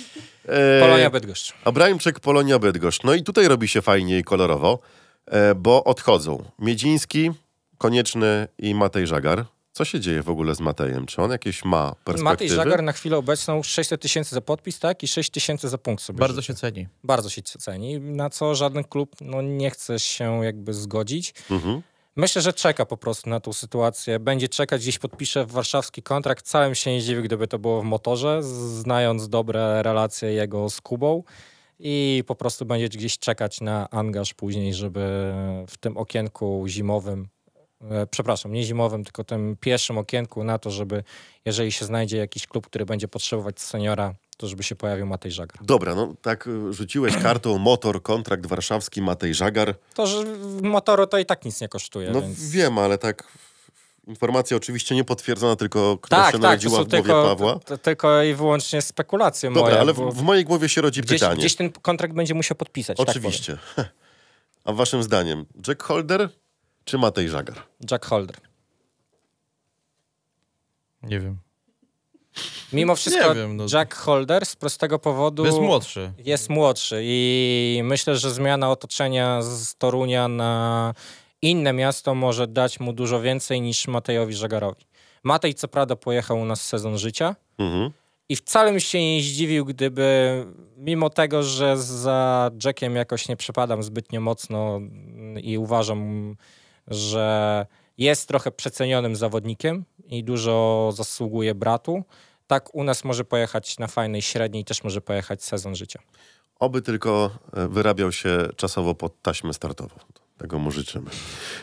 [0.45, 1.53] E, Polonia Bydgoszcz.
[1.65, 3.03] Abraimczyk, Polonia Bydgoszcz.
[3.03, 4.79] No i tutaj robi się fajnie i kolorowo,
[5.25, 7.31] e, bo odchodzą Miedziński,
[7.77, 9.45] Konieczny i Matej Żagar.
[9.71, 11.05] Co się dzieje w ogóle z Matejem?
[11.05, 12.23] Czy on jakieś ma perspektywy?
[12.23, 15.03] Matej Żagar na chwilę obecną 600 tysięcy za podpis, tak?
[15.03, 16.53] I 6 tysięcy za punkt sobie Bardzo życzy.
[16.53, 16.87] się ceni.
[17.03, 21.33] Bardzo się ceni, na co żaden klub no, nie chce się jakby zgodzić.
[21.51, 21.81] Mhm.
[22.15, 24.19] Myślę, że czeka po prostu na tą sytuację.
[24.19, 26.45] Będzie czekać, gdzieś podpisze warszawski kontrakt.
[26.45, 31.23] Całym się nie dziwię, gdyby to było w motorze, znając dobre relacje jego z Kubą.
[31.79, 35.33] I po prostu będzie gdzieś czekać na angaż później, żeby
[35.67, 37.27] w tym okienku zimowym,
[38.11, 41.03] przepraszam, nie zimowym, tylko tym pierwszym okienku na to, żeby
[41.45, 45.57] jeżeli się znajdzie jakiś klub, który będzie potrzebować seniora, to żeby się pojawił Matej Żagar.
[45.61, 49.75] Dobra, no tak y, rzuciłeś kartą motor, kontrakt warszawski, Matej Żagar.
[49.93, 50.23] To, że
[50.61, 52.49] motoru to i tak nic nie kosztuje, No więc...
[52.49, 53.23] wiem, ale tak
[54.07, 57.59] informacja oczywiście nie potwierdzona, tylko która Tak, się tak, narodziła w głowie tylko, Pawła.
[57.59, 59.79] to, tylko i wyłącznie spekulacje Dobra, moje.
[59.79, 61.37] ale w, w mojej głowie się rodzi gdzieś, pytanie.
[61.39, 62.97] gdzieś ten kontrakt będzie musiał podpisać.
[62.97, 63.57] tak Oczywiście.
[64.65, 66.29] A waszym zdaniem, Jack Holder
[66.89, 67.55] czy Matej Żagar?
[67.91, 68.35] Jack Holder.
[71.03, 71.37] Nie wiem.
[72.73, 73.65] Mimo wszystko wiem, no.
[73.73, 76.13] Jack Holder z prostego powodu Jest młodszy.
[76.17, 80.93] jest młodszy i myślę, że zmiana otoczenia z Torunia na
[81.41, 84.85] inne miasto może dać mu dużo więcej niż Matejowi Żagarowi.
[85.23, 87.91] Matej co prawda pojechał u nas sezon życia, Mhm.
[88.31, 90.45] I wcale bym się nie zdziwił, gdyby
[90.77, 94.79] mimo tego, że za Jackiem jakoś nie przepadam zbytnio mocno
[95.43, 96.35] i uważam,
[96.89, 97.65] że
[97.97, 102.03] jest trochę przecenionym zawodnikiem i dużo zasługuje bratu,
[102.47, 105.99] tak u nas może pojechać na fajnej średniej, też może pojechać sezon życia.
[106.59, 109.95] Oby tylko e, wyrabiał się czasowo pod taśmę startową.
[110.37, 111.09] Tego mu życzymy.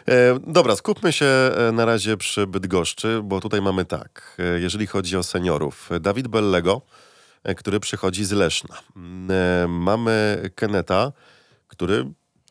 [0.09, 4.37] E, dobra, skupmy się e, na razie przy Bydgoszczy, bo tutaj mamy tak.
[4.39, 6.83] E, jeżeli chodzi o seniorów, Dawid Bellego,
[7.57, 8.77] który przychodzi z Leszna.
[9.31, 11.13] E, mamy Keneta,
[11.69, 12.05] który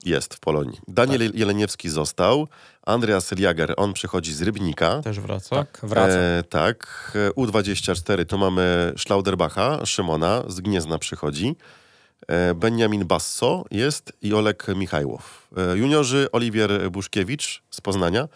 [0.05, 0.79] jest w Polonii.
[0.87, 2.47] Daniel Jeleniewski został.
[2.85, 5.01] Andreas Jager, on przychodzi z Rybnika.
[5.01, 5.55] Też wraca.
[5.55, 6.13] Tak, wraca.
[6.13, 7.11] E, tak.
[7.15, 11.55] E, U24 tu mamy Schlauderbacha, Szymona, z Gniezna przychodzi.
[12.27, 15.47] E, Benjamin Basso jest i Olek Michajłow.
[15.57, 18.27] E, juniorzy Oliwier Buszkiewicz z Poznania,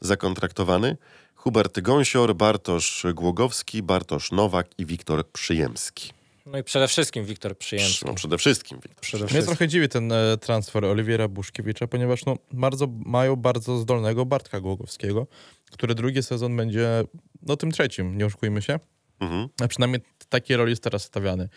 [0.00, 0.96] zakontraktowany.
[1.34, 6.17] Hubert Gąsior, Bartosz Głogowski, Bartosz Nowak i Wiktor Przyjemski.
[6.50, 8.04] No i przede wszystkim Wiktor Przyjemski.
[8.06, 9.00] No, przede wszystkim Wiktor.
[9.00, 9.56] Przede Mnie wszystkim.
[9.56, 15.26] trochę dziwi ten e, transfer Oliwiera Buszkiewicza, ponieważ no, bardzo, mają bardzo zdolnego Bartka Głogowskiego,
[15.70, 17.04] który drugi sezon będzie
[17.42, 18.78] no, tym trzecim, nie oszukujmy się.
[19.20, 19.48] Mhm.
[19.62, 21.48] A przynajmniej w takiej roli jest teraz stawiany.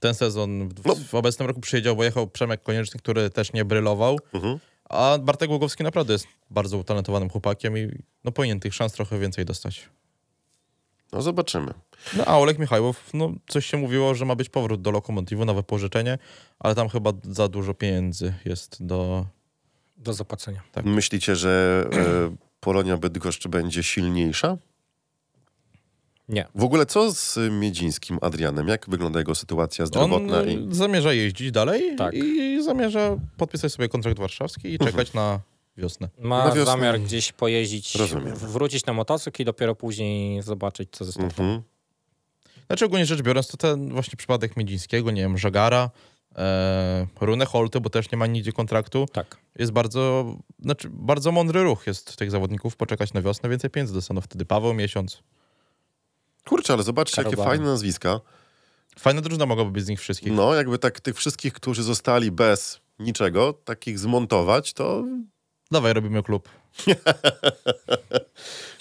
[0.00, 0.94] Ten sezon w, No.
[1.08, 4.58] w obecnym roku przyjedział, bo jechał Przemek Konieczny, który też nie brylował, Mhm.
[4.84, 7.88] a Bartek Głogowski naprawdę jest bardzo utalentowanym chłopakiem i
[8.24, 9.88] no, powinien tych szans trochę więcej dostać.
[11.12, 11.74] No zobaczymy.
[12.16, 15.62] No a Olek Michajłow, no coś się mówiło, że ma być powrót do Lokomotywu, nowe
[15.62, 16.18] pożyczenie,
[16.58, 19.26] ale tam chyba za dużo pieniędzy jest do...
[19.96, 20.62] Do zapłacenia.
[20.72, 20.84] Tak.
[20.84, 24.56] Myślicie, że e, Polonia Bydgoszcz będzie silniejsza?
[26.28, 26.46] Nie.
[26.54, 28.68] W ogóle co z Miedzińskim Adrianem?
[28.68, 30.40] Jak wygląda jego sytuacja On zdrowotna?
[30.40, 30.74] e, i...
[30.74, 32.14] zamierza jeździć dalej Tak.
[32.14, 35.40] i zamierza podpisać sobie kontrakt warszawski i czekać na
[35.80, 36.08] wiosnę.
[36.18, 38.34] Ma Na wiosnę zamiar gdzieś pojeździć, Rozumiem.
[38.36, 41.46] wrócić na motocykl i dopiero później zobaczyć, co ze startem.
[41.46, 41.62] Mhm.
[42.66, 45.90] Znaczy ogólnie rzecz biorąc, to ten właśnie przypadek Miedzińskiego, nie wiem, Żagara,
[46.36, 49.36] e, Rune Holte, bo też nie ma nigdzie kontraktu, Tak.
[49.58, 54.20] jest bardzo, znaczy bardzo mądry ruch jest tych zawodników, poczekać na wiosnę, więcej pieniędzy dostaną
[54.20, 54.44] wtedy.
[54.44, 55.22] Paweł miesiąc.
[56.48, 57.50] Kurczę, ale zobaczcie, jakie Karobany.
[57.56, 58.20] fajne nazwiska.
[58.98, 60.32] Fajna drużyna mogłaby być z nich wszystkich.
[60.32, 65.04] No, jakby tak tych wszystkich, którzy zostali bez niczego, takich zmontować, to
[65.70, 66.48] Dawaj, robimy klub.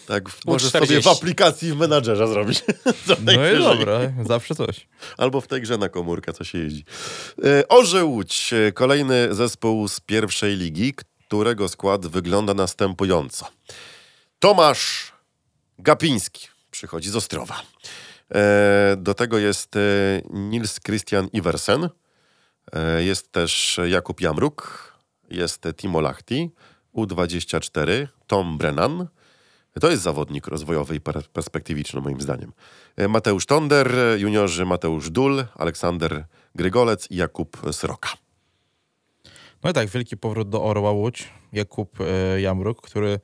[0.07, 1.09] tak możesz sobie w 40.
[1.09, 2.63] aplikacji w menadżerze zrobić.
[3.25, 4.87] No i dobra, zawsze coś.
[5.17, 6.85] Albo w tej grze na komórkę, co się jeździ.
[7.43, 13.47] E, Orze Łódź, e, kolejny zespół z pierwszej ligi, którego skład wygląda następująco.
[14.39, 15.11] Tomasz
[15.79, 17.61] Gapiński przychodzi z Ostrowa.
[18.35, 19.75] E, Do tego jest
[20.29, 21.89] Nils Christian Iversen,
[22.99, 24.89] jest też Jakub Jamruk,
[25.29, 26.49] jest Timo Lahti,
[27.05, 29.07] U24, Tom Brennan,
[29.81, 32.53] to jest zawodnik rozwojowy i per- perspektywiczny moim zdaniem.
[32.97, 38.09] E, Mateusz Tonder, e, juniorzy Mateusz Dul, Aleksander Grygolec i Jakub Sroka.
[39.63, 41.29] No i tak, wielki powrót do Orła Łódź.
[41.53, 43.19] Jakub e, Jamruk, który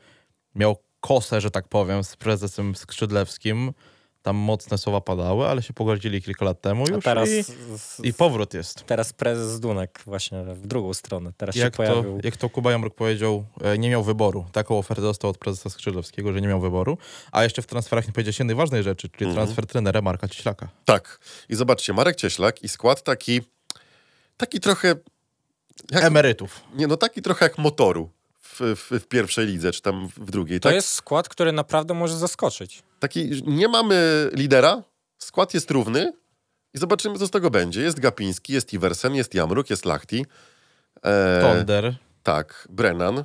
[0.55, 3.73] miał kosę, że tak powiem, z prezesem Skrzydlewskim.
[4.25, 7.43] Tam mocne słowa padały, ale się pogodzili kilka lat temu A już teraz, i,
[8.07, 8.83] i powrót jest.
[8.85, 11.31] teraz prezes Dunek właśnie w drugą stronę.
[11.37, 12.19] Teraz Jak się to, pojawił.
[12.23, 14.45] jak to Kuba Jamruk powiedział, e, nie miał wyboru.
[14.51, 16.97] Taką ofertę dostał od prezesa Skrzydlowskiego, że nie miał wyboru.
[17.31, 19.35] A jeszcze w transferach nie powiedziałeś jednej ważnej rzeczy, czyli Mhm.
[19.35, 20.67] transfer trenera Marka Cieślaka.
[20.85, 21.19] Tak.
[21.49, 23.41] I zobaczcie, Marek Cieślak i skład taki,
[24.37, 24.95] taki trochę,
[25.91, 26.61] jak, Emerytów.
[26.75, 28.09] nie no, taki trochę jak motoru
[28.59, 30.59] w, w, w pierwszej lidze, czy tam w drugiej.
[30.59, 30.75] To tak?
[30.75, 32.83] jest skład, który naprawdę może zaskoczyć.
[32.99, 34.83] Taki, nie mamy lidera,
[35.17, 36.13] skład jest równy
[36.73, 37.81] i zobaczymy, co z tego będzie.
[37.81, 40.25] Jest Gapiński, jest Iversen, jest Jamruk, jest Lachti.
[41.03, 41.95] E, Tonder.
[42.23, 43.23] Tak, Brennan.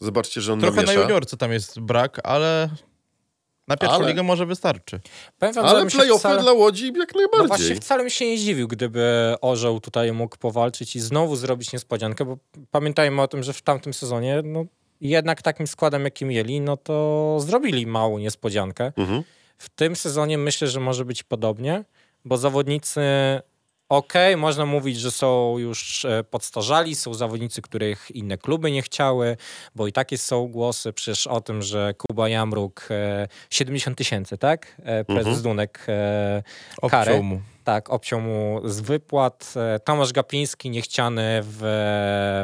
[0.00, 1.02] Zobaczcie, że on Trochę na namiesza.
[1.02, 2.68] juniorce tam jest brak, ale
[3.68, 5.00] na pierwszą Ale- ligę może wystarczy.
[5.40, 6.42] Wam, Ale playoffy wcale...
[6.42, 7.48] dla Łodzi jak No najbardziej.
[7.48, 12.24] właśnie wcale mi się nie zdziwił, gdyby Orzeł tutaj mógł powalczyć i znowu zrobić niespodziankę,
[12.24, 12.36] bo
[12.70, 14.64] pamiętajmy o tym, że w tamtym sezonie no,
[15.00, 18.92] jednak takim składem, jaki mieli, no to zrobili małą niespodziankę.
[18.96, 19.22] Mhm.
[19.58, 21.84] W tym sezonie myślę, że może być podobnie,
[22.24, 23.00] bo zawodnicy,
[23.96, 29.36] okej, można mówić, że są już e, podstarzali, są zawodnicy, których inne kluby nie chciały,
[29.74, 34.76] bo i takie są głosy przecież o tym, że Kuba Jamruk e, 70 tysięcy, tak?
[34.84, 35.42] E, prezes Mhm.
[35.42, 36.42] Dunek e,
[36.90, 37.10] karę.
[37.10, 37.40] Obciął mu.
[37.64, 39.54] Tak, obciął mu z wypłat.
[39.56, 41.58] E, Tomasz Gapiński niechciany w,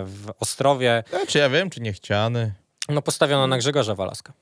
[0.06, 1.04] w Ostrowie.
[1.12, 2.52] E, Czy ja wiem, czy niechciany.
[2.88, 4.32] No postawiono na Grzegorza Walaska.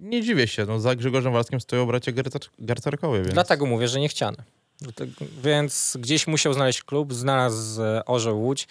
[0.00, 3.34] Nie dziwię się, no za Grzegorzem Walskim stoją bracia Garcar- Garcarkowie, więc...
[3.34, 4.36] Dlatego mówię, że niechciany.
[4.80, 5.12] Dlatego,
[5.42, 8.68] więc gdzieś musiał znaleźć klub, znalazł e, Orzeł Łódź.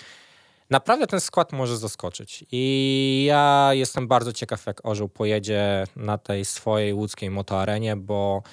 [0.69, 2.45] Naprawdę ten skład może zaskoczyć.
[2.51, 8.43] I ja jestem bardzo ciekaw, jak Orzeł pojedzie na tej swojej łódzkiej motoarenie, bo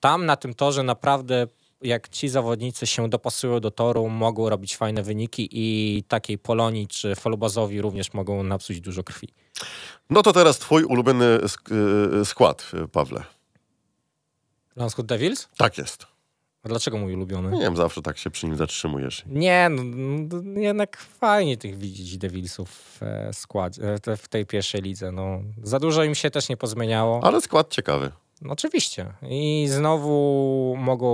[0.00, 1.46] tam na tym torze naprawdę
[1.82, 7.14] jak ci zawodnicy się dopasują do toru, mogą robić fajne wyniki i takiej Polonii czy
[7.14, 9.28] Folubazowi również mogą napsuć dużo krwi.
[10.10, 13.22] No to teraz twój ulubiony sk- y, skład, Pawle.
[14.76, 15.48] Landshut Devils?
[15.56, 16.06] Tak jest.
[16.62, 17.50] A dlaczego mój ulubiony?
[17.50, 19.22] Nie wiem, zawsze tak się przy nim zatrzymujesz.
[19.26, 24.82] Nie, no, no, jednak fajnie tych widzieć Devilsów w, e, składzie, e, w tej pierwszej
[24.82, 25.12] lidze.
[25.12, 27.20] No, za dużo im się też nie pozmieniało.
[27.24, 28.12] Ale skład ciekawy.
[28.42, 29.12] No, oczywiście.
[29.30, 31.08] I znowu mogą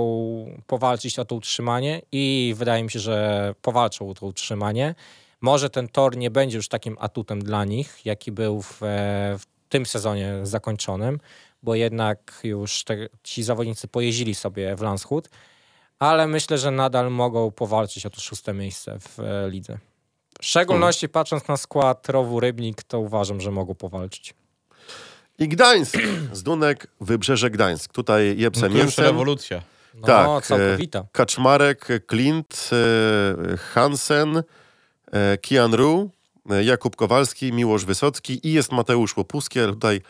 [0.67, 4.95] powalczyć o to utrzymanie i wydaje mi się, że powalczą o to utrzymanie.
[5.41, 9.45] Może ten tor nie będzie już takim atutem dla nich, jaki był w, e, w
[9.69, 11.19] tym sezonie zakończonym,
[11.65, 15.29] bo jednak już te, ci zawodnicy pojeździli sobie w Landshut,
[15.99, 19.77] ale myślę, że nadal mogą powalczyć o to szóste miejsce w e, lidze.
[20.41, 24.33] W szczególności patrząc na skład Rowu Rybnik, to uważam, że mogą powalczyć.
[25.39, 25.97] I Gdańsk.
[26.33, 27.93] Zdunek, Wybrzeże Gdańsk.
[27.93, 29.61] Tutaj No to już Jensen, rewolucja.
[29.93, 31.05] No, Tak, całkowita.
[31.11, 34.43] Kaczmarek, Klint, e, Hansen,
[35.11, 36.09] e, Kian Ru,
[36.49, 40.01] e, Jakub Kowalski, Miłosz Wysocki i jest Mateusz Łopuski, ale tutaj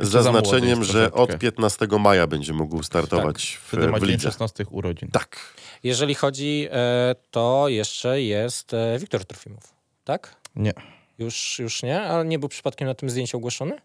[0.00, 4.10] z młody zaznaczeniem, że od 15 maja będzie mógł startować w, Wtedy ma w dzień
[4.10, 4.22] lidze.
[4.28, 5.08] 16 urodzin.
[5.10, 5.54] Tak.
[5.82, 10.36] Jeżeli chodzi, e, to jeszcze jest e, Wiktor Trofimow, tak?
[10.56, 10.72] Nie.
[11.18, 12.00] Już, już nie?
[12.02, 13.78] Ale nie był przypadkiem na tym zdjęciu ogłoszony?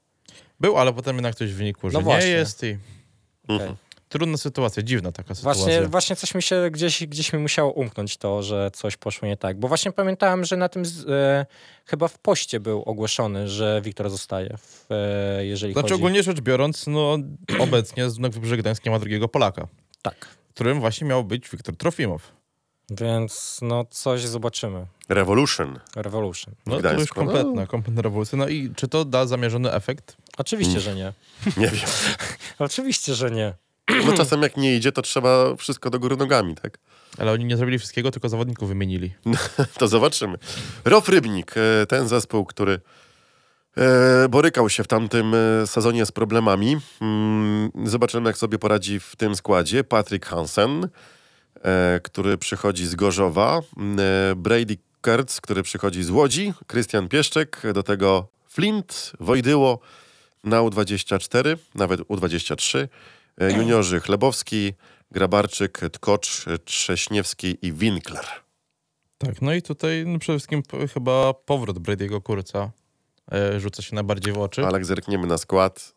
[0.59, 2.29] Był, ale potem jednak coś wynikło, że No nie właśnie.
[2.29, 2.77] jest i
[3.47, 3.75] Mhm.
[4.15, 5.63] Trudna sytuacja, dziwna taka sytuacja.
[5.63, 9.37] Właśnie, właśnie coś mi się gdzieś, gdzieś mi musiało umknąć to, że coś poszło nie
[9.37, 9.59] tak.
[9.59, 11.45] Bo właśnie pamiętałem, że na tym z, e,
[11.85, 15.93] chyba w poście był ogłoszony, że Wiktor zostaje, w, e, jeżeli Znaczy chodzi...
[15.93, 17.17] ogólnie rzecz biorąc, no
[17.59, 19.67] obecnie Zdunek Wybrzeże Gdańskie ma drugiego Polaka,
[20.01, 20.27] Tak.
[20.53, 22.31] którym właśnie miał być Wiktor Trofimow.
[22.89, 24.85] Więc no coś zobaczymy.
[25.09, 25.79] Revolution.
[25.95, 26.55] Revolution.
[26.65, 28.37] No to już kompletna, kompletna rewolucja.
[28.37, 30.17] No i czy to da zamierzony efekt?
[30.37, 31.13] Oczywiście, że nie.
[31.57, 31.85] Nie wiem.
[32.59, 33.53] Oczywiście, że nie.
[34.05, 36.77] No czasem jak nie idzie, to trzeba wszystko do góry nogami, tak?
[37.17, 39.13] Ale oni nie zrobili wszystkiego, tylko zawodników wymienili.
[39.79, 40.37] To zobaczymy.
[40.85, 42.79] Rof Rybnik, e, ten zespół, który
[43.77, 46.77] e, borykał się w tamtym e, sezonie z problemami.
[47.01, 49.83] Mm, Zobaczymy, jak sobie poradzi w tym składzie.
[49.83, 50.87] Patrick Hansen,
[52.03, 53.61] który przychodzi z Gorzowa.
[53.77, 53.97] Mm,
[54.41, 56.53] Brady Kurtz, który przychodzi z Łodzi.
[56.67, 59.79] Krystian Pieszczek, do tego Flint, Wojdyło
[60.43, 62.87] na U24, nawet U23.
[63.41, 64.73] E, Juniorzy Chlebowski,
[65.11, 68.25] Grabarczyk, Tkocz, Trześniewski i Winkler.
[69.17, 72.71] Tak, no i tutaj no przede wszystkim chyba powrót Brady'ego Kurca
[73.31, 74.65] e, rzuca się najbardziej w oczy.
[74.65, 75.95] Ale jak zerkniemy na skład,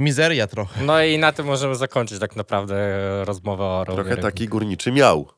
[0.00, 0.84] Mizeria trochę.
[0.84, 5.28] No i na tym możemy zakończyć tak naprawdę e, rozmowę o trochę taki górniczy miał.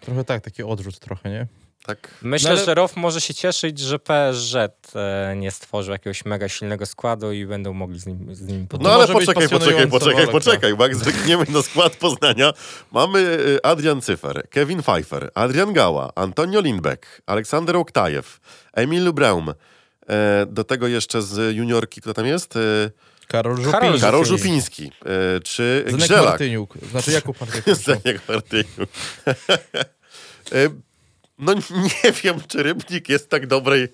[0.00, 1.46] Trochę tak, taki odrzut trochę, nie?
[1.86, 2.08] Tak.
[2.22, 4.54] Myślę, No ale- że ROW może się cieszyć, że PSG
[4.94, 8.92] e, nie stworzył jakiegoś mega silnego składu i będą mogli z nim, z nim No,
[8.92, 12.52] ale poczekaj, poczekaj, poczekaj, poczekaj, bo jak zerkniemy na skład Poznania,
[12.92, 18.40] mamy y, Adrian Cyfer, Kevin Pfeiffer, Adrian Gała, Antonio Lindbeck, Aleksander Oktajew,
[18.72, 19.54] Emil Braum,
[20.08, 22.56] e, do tego jeszcze z juniorki, kto tam jest?
[22.56, 22.60] E,
[23.28, 23.80] Karol Żupiński.
[23.80, 24.84] Karol Karol Żupiński.
[24.84, 26.24] Żupiński, e, czy Zdenek Grzelak.
[26.24, 26.74] Martyniuk.
[26.90, 27.78] Znaczy Jakub Martyniuk.
[27.78, 28.68] Zdenek Martyniuk.
[31.42, 31.54] No
[32.04, 33.88] nie wiem, czy Rybnik jest w tak dobrej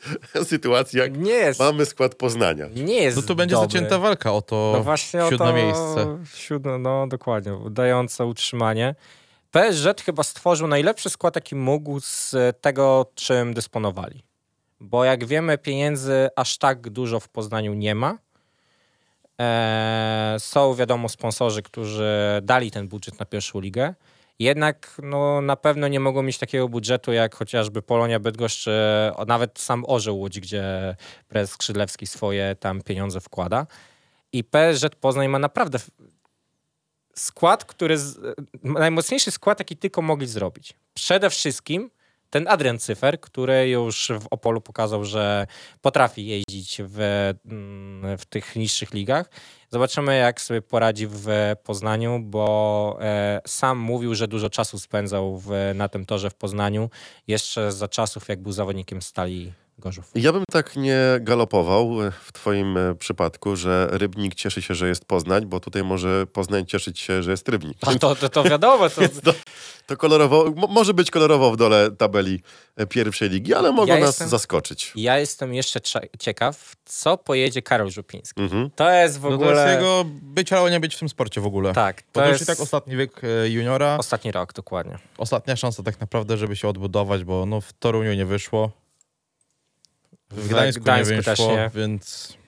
[0.45, 1.61] sytuacji, jak Nie jest.
[1.61, 2.67] mamy skład Poznania.
[2.75, 3.71] Nie jest No tu będzie dobry.
[3.71, 5.53] zacięta walka o to No właśnie o siódme to...
[5.55, 6.19] miejsce.
[6.35, 8.95] Siódme, no dokładnie, dające utrzymanie.
[9.51, 14.23] PSG chyba stworzył najlepszy skład, jaki mógł z tego, czym dysponowali.
[14.81, 18.19] Bo jak wiemy, pieniędzy aż tak dużo w Poznaniu nie ma.
[19.39, 22.11] Eee, są, wiadomo, sponsorzy, którzy
[22.43, 23.95] dali ten budżet na pierwszą ligę.
[24.39, 28.73] Jednak no, na pewno nie mogą mieć takiego budżetu jak chociażby Polonia Bydgoszcz, czy
[29.27, 30.97] nawet sam Orzeł Łódź, gdzie
[31.29, 33.67] prezes Skrzydlewski swoje tam pieniądze wkłada.
[34.33, 35.79] I PSG Poznań ma naprawdę
[37.15, 37.99] skład, który.
[37.99, 38.21] Z,
[38.63, 40.75] najmocniejszy skład, jaki tylko mogli zrobić.
[40.95, 41.91] Przede wszystkim
[42.31, 45.47] ten Adrian Cyfer, który już w Opolu pokazał, że
[45.81, 47.01] potrafi jeździć w,
[47.47, 49.31] mm, w tych niższych ligach.
[49.71, 51.29] Zobaczymy, jak sobie poradzi w
[51.65, 56.91] Poznaniu, bo e, sam mówił, że dużo czasu spędzał w, na tym torze w Poznaniu,
[57.27, 60.11] jeszcze za czasów, jak był zawodnikiem Stali Gorzów.
[60.15, 64.89] Ja bym tak nie galopował e, w twoim e, przypadku, że Rybnik cieszy się, że
[64.89, 67.79] jest Poznań, bo tutaj może Poznań cieszyć się, że jest Rybnik.
[67.87, 69.33] A to, to, to wiadomo, to, to,
[69.87, 72.43] to kolorowo, mo, może być kolorowo w dole tabeli
[72.77, 74.93] e, pierwszej ligi, ale mogą Ja nas jestem- zaskoczyć.
[74.97, 78.41] Ja jestem jeszcze cze- ciekaw, co pojedzie Karol Żupiński.
[78.41, 78.71] Mhm.
[78.77, 79.51] To jest w No to ogóle...
[79.63, 81.73] jest jego być albo nie być w tym sporcie w ogóle.
[81.73, 83.97] Tak, to to już jest i tak ostatni wiek juniora.
[83.99, 84.99] ostatni rok, dokładnie.
[85.19, 88.71] Ostatnia szansa tak naprawdę, żeby się odbudować, bo no w Toruniu nie wyszło.
[90.31, 91.71] W Gdańsku, Gdańsku nie też nie.
[91.75, 92.39] więc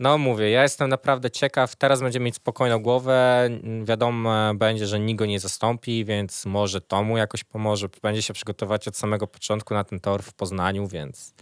[0.00, 1.76] No mówię, ja jestem naprawdę ciekaw.
[1.76, 3.48] Teraz będziemy mieć spokojną głowę.
[3.84, 7.88] Wiadomo będzie, że nikt go nie zastąpi, więc może to mu jakoś pomoże.
[8.02, 11.34] Będzie się przygotować od samego początku na ten tor w Poznaniu, więc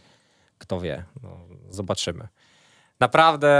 [0.59, 1.05] kto wie.
[1.23, 2.29] No, zobaczymy.
[3.01, 3.51] Naprawdę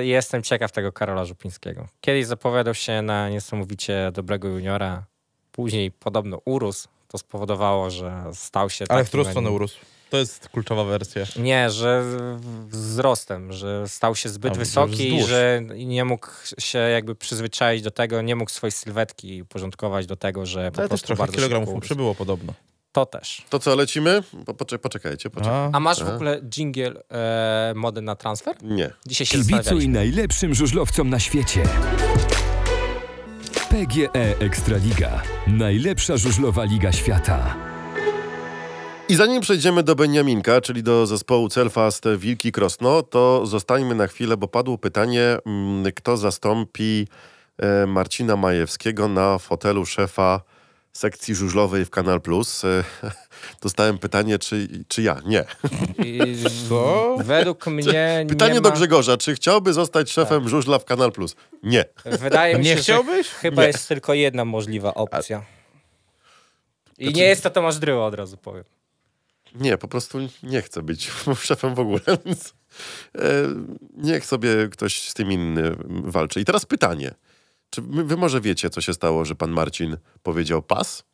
[0.00, 1.88] jestem ciekaw tego Karola Żupińskiego.
[2.00, 5.04] Kiedyś zapowiadał się na niesamowicie dobrego juniora.
[5.52, 6.88] Później podobno urósł.
[7.08, 9.80] To spowodowało, że stał się ale w którą stronę urósł?
[10.10, 11.22] To jest kluczowa wersja.
[11.36, 12.04] nie, że
[12.68, 16.26] wzrostem, że stał się zbyt A, wysoki i że nie mógł
[16.58, 20.88] się jakby przyzwyczaić do tego, nie mógł swojej sylwetki uporządkować do tego, że po Ale
[20.88, 22.52] też prostu trochę bardzo kilogramów mu przybyło podobno.
[22.92, 23.42] To też.
[23.50, 24.22] To co, lecimy?
[24.46, 25.74] Po, poczek- poczekajcie, poczekajcie.
[25.74, 28.56] A, A masz w ogóle dżingiel e, mody na transfer?
[28.62, 28.90] Nie.
[29.06, 31.62] Dzisiaj się Kibicuj najlepszym żużlowcom na świecie.
[33.70, 35.22] PGE Ekstraliga.
[35.46, 37.69] Najlepsza żużlowa liga świata.
[39.10, 44.36] I zanim przejdziemy do Beniaminka, czyli do zespołu Celfast Wilki Krosno, to zostańmy na chwilę,
[44.36, 47.08] bo padło pytanie, mm, kto zastąpi
[47.58, 50.40] e, Marcina Majewskiego na fotelu szefa
[50.92, 52.64] sekcji żużlowej w Kanal Plus.
[52.64, 52.84] E,
[53.62, 55.20] Dostałem pytanie, czy, czy ja?
[55.26, 55.44] Nie.
[56.04, 56.20] I
[56.68, 57.16] Co?
[57.24, 61.36] Według mnie Pytanie nie do ma, Grzegorza, czy chciałby zostać szefem żużla w Kanal Plus?
[61.62, 61.84] Nie.
[62.04, 63.28] Wydaje mi Nie się, chciałbyś?
[63.28, 65.42] że chyba jest tylko jedna możliwa opcja.
[66.98, 68.64] I Znaczy- nie jest to Tomasz Dryła, od razu powiem.
[69.54, 71.10] Nie, po prostu nie chcę być
[71.42, 72.54] szefem w ogóle, więc
[73.14, 73.22] e,
[73.96, 76.40] niech sobie ktoś z tym inny walczy.
[76.40, 77.14] I teraz pytanie.
[77.70, 81.04] Czy wy, może wiecie, co się stało, że pan Marcin powiedział pas?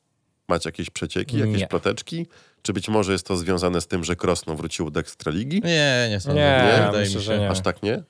[0.49, 1.66] Macie jakieś przecieki, jakieś Nie.
[1.66, 2.27] ploteczki?
[2.62, 5.61] Czy być może jest to związane z tym, że Krosno wrócił do Ekstraligi?
[5.64, 6.40] Nie, nie sądzę.
[6.40, 7.40] Nie, wydaje myślę, mi że się.
[7.40, 7.51] nie.
[7.51, 8.03] Aż tak nie?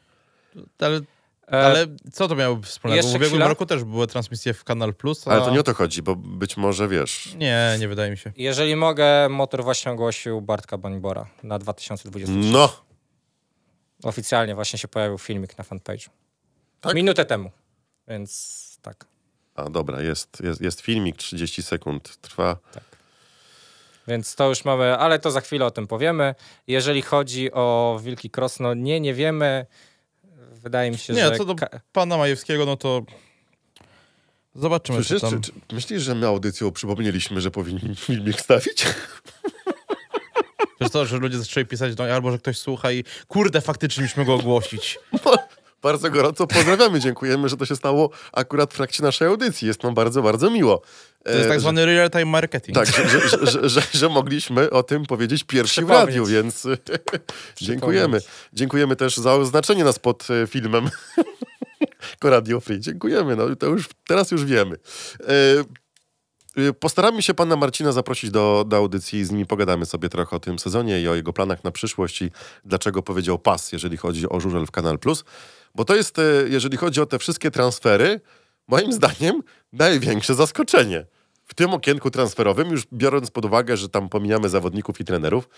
[0.78, 1.00] Ale,
[1.46, 3.02] ale co to miało wspólnego?
[3.02, 3.48] W ubiegłym chwila?
[3.48, 5.30] roku też były transmisje w Kanal Plus, a...
[5.30, 7.34] Ale to nie o to chodzi, bo być może wiesz...
[7.34, 8.32] Nie, nie wydaje mi się.
[8.36, 12.50] Jeżeli mogę, motor właśnie ogłosił Bartka Banibora na 2023.
[12.52, 12.86] No!
[14.02, 16.08] Oficjalnie właśnie się pojawił filmik na fanpage'u.
[16.80, 16.94] Tak?
[16.94, 17.50] Minutę temu.
[18.08, 19.06] Więc tak.
[19.54, 22.56] A dobra, jest, jest, jest filmik, 30 sekund trwa.
[24.08, 26.34] Więc to już mamy, ale to za chwilę o tym powiemy.
[26.66, 29.66] Jeżeli chodzi o Wilki Cross, no nie, nie wiemy.
[30.62, 31.36] Wydaje mi się, Nie, że...
[31.36, 31.54] co do
[31.92, 33.02] pana Majewskiego, no to
[34.54, 35.42] zobaczymy, co tam...
[35.42, 38.86] czy, czy, myślisz, że my audycją przypomnieliśmy, że powinni filmik stawić?
[40.80, 44.24] Wiesz to, że ludzie zaczęli pisać, no, albo że ktoś słucha i kurde, faktycznie musimy
[44.24, 44.98] go ogłosić.
[45.86, 49.68] Bardzo gorąco pozdrawiamy, dziękujemy, że to się stało akurat w trakcie naszej audycji.
[49.68, 50.82] Jest nam bardzo, bardzo miło.
[51.24, 52.74] To jest E, tak zwany real-time marketing.
[52.74, 53.08] Tak, że,
[53.46, 56.66] że, że, że, mogliśmy o tym powiedzieć pierwsi w radiu, więc
[57.56, 58.20] dziękujemy.
[58.52, 60.90] Dziękujemy też za oznaczenie nas pod e, filmem
[62.24, 62.80] Radio Free.
[62.80, 64.76] Dziękujemy, no to już, teraz już wiemy.
[65.20, 65.64] E,
[66.80, 70.58] Postaramy się pana Marcina zaprosić do, do audycji, z nimi pogadamy sobie trochę o tym
[70.58, 72.30] sezonie i o jego planach na przyszłość i
[72.64, 75.24] dlaczego powiedział pas, jeżeli chodzi o żużel w Kanal Plus.
[75.76, 78.20] Bo to jest, e, jeżeli chodzi o te wszystkie transfery,
[78.68, 81.06] moim zdaniem największe zaskoczenie.
[81.44, 85.48] W tym okienku transferowym, już biorąc pod uwagę, że tam pomijamy zawodników i trenerów,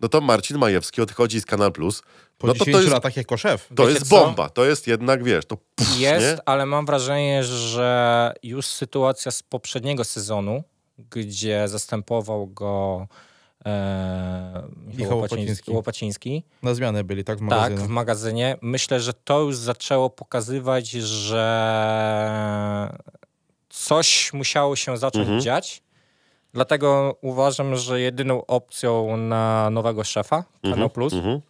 [0.00, 2.02] no to Marcin Majewski odchodzi z Kanal Plus.
[2.38, 3.68] Po no to 10 to jest, latach jako szef.
[3.74, 4.16] to Wiecie jest co?
[4.24, 6.36] bomba, to jest jednak, wiesz, to pff, Jest, nie?
[6.46, 10.62] ale mam wrażenie, że już sytuacja z poprzedniego sezonu,
[11.10, 13.06] gdzie zastępował go
[13.68, 14.62] e,
[14.98, 16.42] Michał Łopaciński, Łopaciński.
[16.62, 17.38] Na zmianę byli, tak?
[17.38, 17.86] W tak, magazynie.
[17.86, 18.56] w magazynie.
[18.62, 21.38] Myślę, że to już zaczęło pokazywać, że
[23.68, 25.40] coś musiało się zacząć Mhm.
[25.40, 25.82] dziać.
[26.52, 31.40] Dlatego uważam, że jedyną opcją na nowego szefa Kanał Plus Mhm.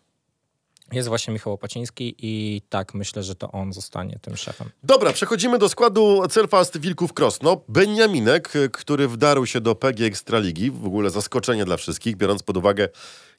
[0.93, 4.71] Jest właśnie Michał Łopaciński i tak myślę, że to on zostanie tym szefem.
[4.83, 7.61] Dobra, przechodzimy do składu Celfast Wilków Krosno.
[7.69, 12.89] Beniaminek, który wdarł się do PG Ekstraligi, w ogóle zaskoczenie dla wszystkich, biorąc pod uwagę,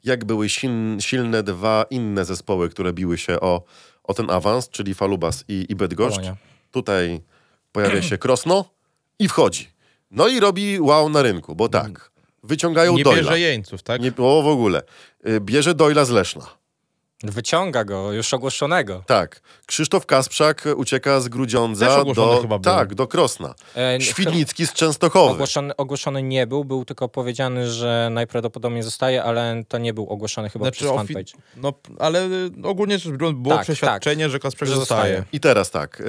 [0.04, 0.48] jak były
[1.00, 3.64] silne dwa inne zespoły, które biły się o,
[4.04, 6.16] o ten awans, czyli Falubas i, i Bydgoszcz.
[6.16, 6.36] Polonia.
[6.72, 7.22] Tutaj
[7.72, 8.66] pojawia się Krosno
[9.20, 9.68] i wchodzi.
[10.12, 12.12] No i robi wow na rynku, bo tak,
[12.44, 13.22] wyciągają Nie Doyla.
[13.22, 14.02] bierze jeńców, tak?
[14.02, 14.82] Nie było w ogóle.
[15.28, 16.59] Y, Bierze Doyla z Leszna.
[17.24, 19.04] Wyciąga go, już ogłoszonego.
[19.08, 19.42] Tak.
[19.66, 22.74] Krzysztof Kasprzak ucieka z Grudziądza Też ogłoszony do, chyba był.
[22.74, 23.54] tak, do Krosna.
[23.78, 25.32] E, Świdnicki z Częstochowy.
[25.34, 30.50] Ogłoszony, ogłoszony nie był, był tylko powiedziany, że najprawdopodobniej zostaje, ale to nie był ogłoszony
[30.50, 31.32] chyba przez ofi- fanpage.
[31.58, 35.02] no, ale y, ogólnie rzecz biorąc było Tak, przeświadczenie, że Kasprek Że zostaje.
[35.02, 35.24] zostaje.
[35.34, 36.02] I teraz tak.
[36.02, 36.04] y,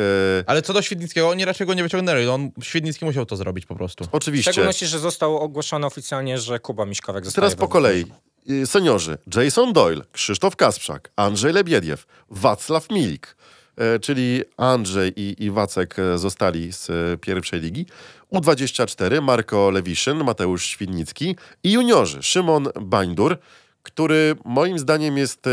[0.46, 2.26] Ale co do Świdnickiego, oni raczej go nie wyciągnęli.
[2.28, 4.04] On, Świdnicki musiał to zrobić po prostu.
[4.04, 4.52] W oczywiście.
[4.52, 7.42] szczególności, że został ogłoszony oficjalnie, że Kuba Miśkowek zostaje.
[7.42, 8.04] Teraz po we- kolei.
[8.50, 9.18] Y, Seniorzy.
[9.34, 13.36] Jason Doyle, Krzysztof Kasprzak, Andrzej Lebiediew, Wacław Milik.
[13.76, 17.86] e, Czyli Andrzej i, i Wacek e, zostali z e, pierwszej ligi.
[18.32, 23.38] U24 Marko Lewiszyn, Mateusz Świdnicki i juniorzy Szymon Bańdur,
[23.82, 25.44] który moim zdaniem jest,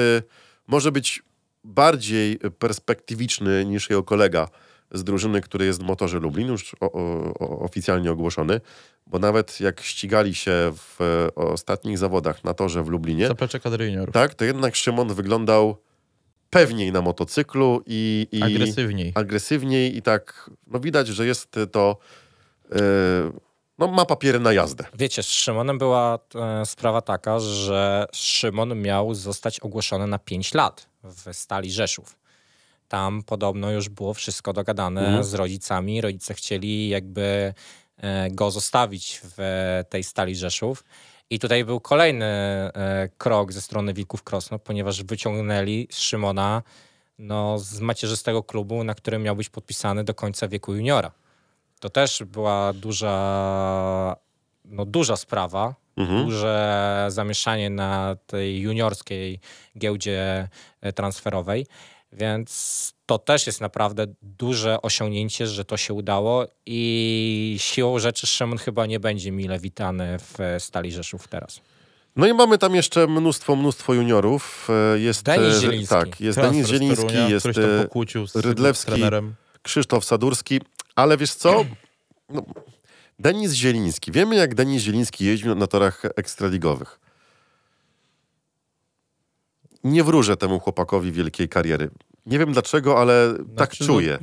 [0.68, 1.24] może być
[1.64, 4.48] bardziej perspektywiczny niż jego kolega
[4.92, 8.62] z drużyny, który jest w motorze Lublin, już o, o, oficjalnie ogłoszony,
[9.08, 13.86] bo nawet jak ścigali się w e, ostatnich zawodach na torze w Lublinie, Zaplecze kadry
[13.86, 14.14] juniorów.
[14.14, 15.78] tak, to jednak Szymon wyglądał
[16.50, 19.12] pewniej na motocyklu i, i Agresywniej.
[19.16, 21.98] agresywniej i tak, no widać, że jest to,
[22.72, 22.78] e,
[23.78, 24.84] no ma papiery na jazdę.
[24.94, 30.90] Wiecie, z Szymonem była e, sprawa taka, że Szymon miał zostać ogłoszony na 5 lat
[31.04, 32.18] w Stali Rzeszów.
[32.88, 35.24] Tam podobno już było wszystko dogadane Mhm.
[35.24, 36.02] z rodzicami.
[36.02, 37.54] Rodzice chcieli jakby
[37.98, 39.38] e, go zostawić w
[39.90, 40.84] tej Stali Rzeszów.
[41.30, 46.64] I tutaj był kolejny e, krok ze strony Wilków Krosno, ponieważ wyciągnęli Szymona
[47.20, 51.12] no, z macierzystego klubu, na którym miał być podpisany do końca wieku juniora.
[51.80, 54.16] To też była duża,
[54.66, 56.26] no, duża sprawa, Mhm.
[56.26, 59.40] duże zamieszanie na tej juniorskiej
[59.78, 60.48] giełdzie
[60.82, 61.66] e, transferowej,
[62.12, 68.58] więc to też jest naprawdę duże osiągnięcie, że to się udało i siłą rzeczy Szymon
[68.58, 71.62] chyba nie będzie mile witany w Stali Rzeszów teraz.
[72.16, 74.68] No i mamy tam jeszcze mnóstwo, mnóstwo juniorów.
[74.96, 75.96] E, Jest, Denis e, Zieliński.
[75.96, 77.46] Tak, jest Transfer Denis Zieliński, Torunia, jest
[78.36, 78.92] e, Rydlewski.
[78.92, 79.36] trenerem.
[79.62, 80.62] Krzysztof Sadurski,
[80.96, 81.66] ale wiesz co?
[82.30, 82.42] No,
[83.20, 84.12] Denis Zieliński.
[84.12, 87.00] Wiemy, jak Denis Zieliński jeździł na torach ekstraligowych.
[89.84, 91.90] Nie wróżę temu chłopakowi wielkiej kariery.
[92.26, 94.20] Nie wiem dlaczego, ale tak Znaczy, no, czuję.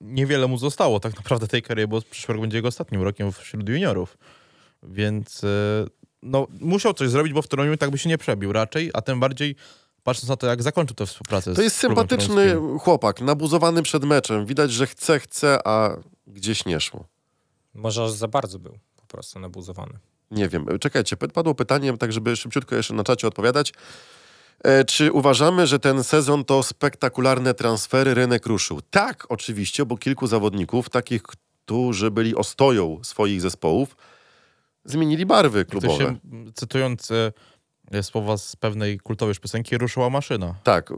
[0.00, 3.68] Niewiele mu zostało tak naprawdę tej kariery, bo przyszły rok będzie jego ostatnim rokiem wśród
[3.68, 4.18] juniorów.
[4.82, 5.48] Więc e,
[6.22, 9.20] no, musiał coś zrobić, bo w Toruniu tak by się nie przebił raczej, a tym
[9.20, 9.56] bardziej
[10.02, 14.46] patrząc na to, jak zakończył tę współpracę To jest sympatyczny chłopak, nabuzowany przed meczem.
[14.46, 15.96] Widać, że chce, chce, a
[16.26, 17.04] gdzieś nie szło.
[17.74, 19.98] Może aż za bardzo był po prostu nabuzowany.
[20.30, 20.66] Nie wiem.
[20.80, 23.72] Czekajcie, padło pytanie, tak żeby szybciutko jeszcze na czacie odpowiadać.
[24.64, 28.80] E, czy uważamy, że ten sezon to spektakularne transfery, rynek ruszył?
[28.90, 33.96] Tak, oczywiście, bo kilku zawodników, takich, którzy byli ostoją swoich zespołów,
[34.84, 35.98] zmienili barwy klubowe.
[35.98, 36.16] się,
[36.54, 40.54] cytując e, słowa z pewnej kultowej piosenki, ruszyła maszyna.
[40.62, 40.92] Tak,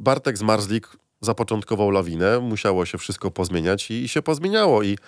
[0.00, 0.88] Bartek Zmarzlik
[1.20, 4.98] zapoczątkował lawinę, musiało się wszystko pozmieniać i, i się pozmieniało i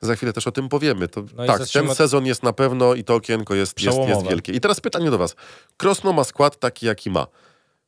[0.00, 1.08] za chwilę też o tym powiemy.
[1.08, 4.52] To, No tak, ten sezon jest na pewno i to okienko jest, jest, jest wielkie.
[4.52, 5.36] I teraz pytanie do was.
[5.76, 7.26] Krosno ma skład taki, jaki ma.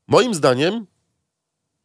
[0.09, 0.87] Moim zdaniem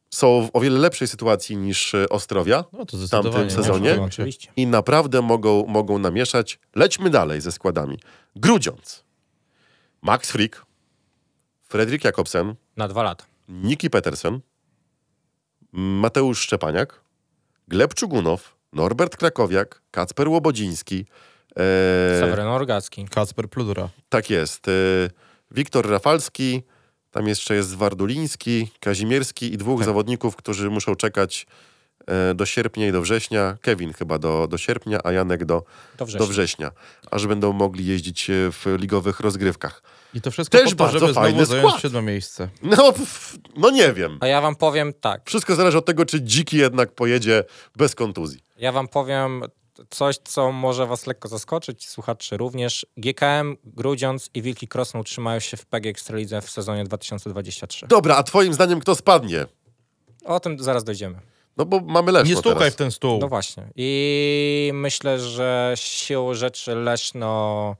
[0.09, 3.93] są w o wiele lepszej sytuacji niż e, Ostrowia No to tamtym sezonie?
[3.95, 4.01] nie?
[4.01, 4.51] Oczywiście.
[4.55, 6.59] i naprawdę mogą, mogą namieszać.
[6.75, 7.99] Lećmy dalej ze składami.
[8.35, 9.03] Grudziądz,
[10.01, 10.65] Max Frick,
[11.63, 13.25] Fredrik Jakobsen, Na dwa lata.
[13.49, 14.39] Niki Petersen,
[15.71, 17.01] Mateusz Szczepaniak,
[17.67, 21.05] Gleb Czugunow, Norbert Krakowiak, Kacper Łobodziński,
[21.59, 23.05] e, Orgacki.
[23.05, 23.89] Kacper Pludura.
[24.09, 24.71] tak jest, e,
[25.51, 26.63] Wiktor Rafalski,
[27.11, 31.47] tam jeszcze jest Warduliński, Kazimierski i dwóch zawodników, którzy muszą czekać
[32.07, 33.57] e, do sierpnia i do września.
[33.61, 35.63] Kevin chyba do, do sierpnia, a Janek do,
[35.97, 36.19] Do września.
[36.19, 36.71] do września,
[37.11, 39.83] aż będą mogli jeździć e, w ligowych rozgrywkach.
[40.17, 41.81] I to wszystko Też po to, bardzo żeby fajny znowu zająć skład.
[41.81, 42.49] siódme miejsce.
[42.63, 44.17] No, pff, no nie wiem.
[44.21, 45.21] A ja wam powiem tak.
[45.25, 47.43] Wszystko zależy od tego, czy dziki jednak pojedzie
[47.75, 48.39] bez kontuzji.
[48.57, 49.43] Ja wam powiem
[49.89, 52.85] coś, co może was lekko zaskoczyć, słuchaczy również.
[52.97, 57.87] GKM, Grudziądz i Wilki Krosno utrzymają się w PG Ekstralidze w sezonie 2023.
[57.87, 59.45] Dobra, a twoim zdaniem kto spadnie?
[60.25, 61.19] O tym zaraz dojdziemy.
[61.57, 62.73] No bo mamy Leszno Nie stukaj teraz.
[62.73, 63.19] w ten stół.
[63.21, 63.63] No właśnie.
[63.75, 67.75] I myślę, że siłą rzeczy Leszno,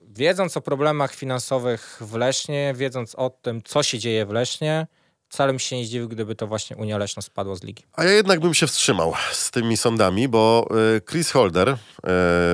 [0.00, 4.86] wiedząc o problemach finansowych w Lesznie, wiedząc o tym, co się dzieje w Lesznie,
[5.28, 7.82] wcale bym się nie zdziwił, gdyby to właśnie Unia Leszno spadła z ligi.
[7.92, 11.68] A ja jednak bym się wstrzymał z tymi sądami, bo y, Chris Holder...
[11.68, 11.76] y,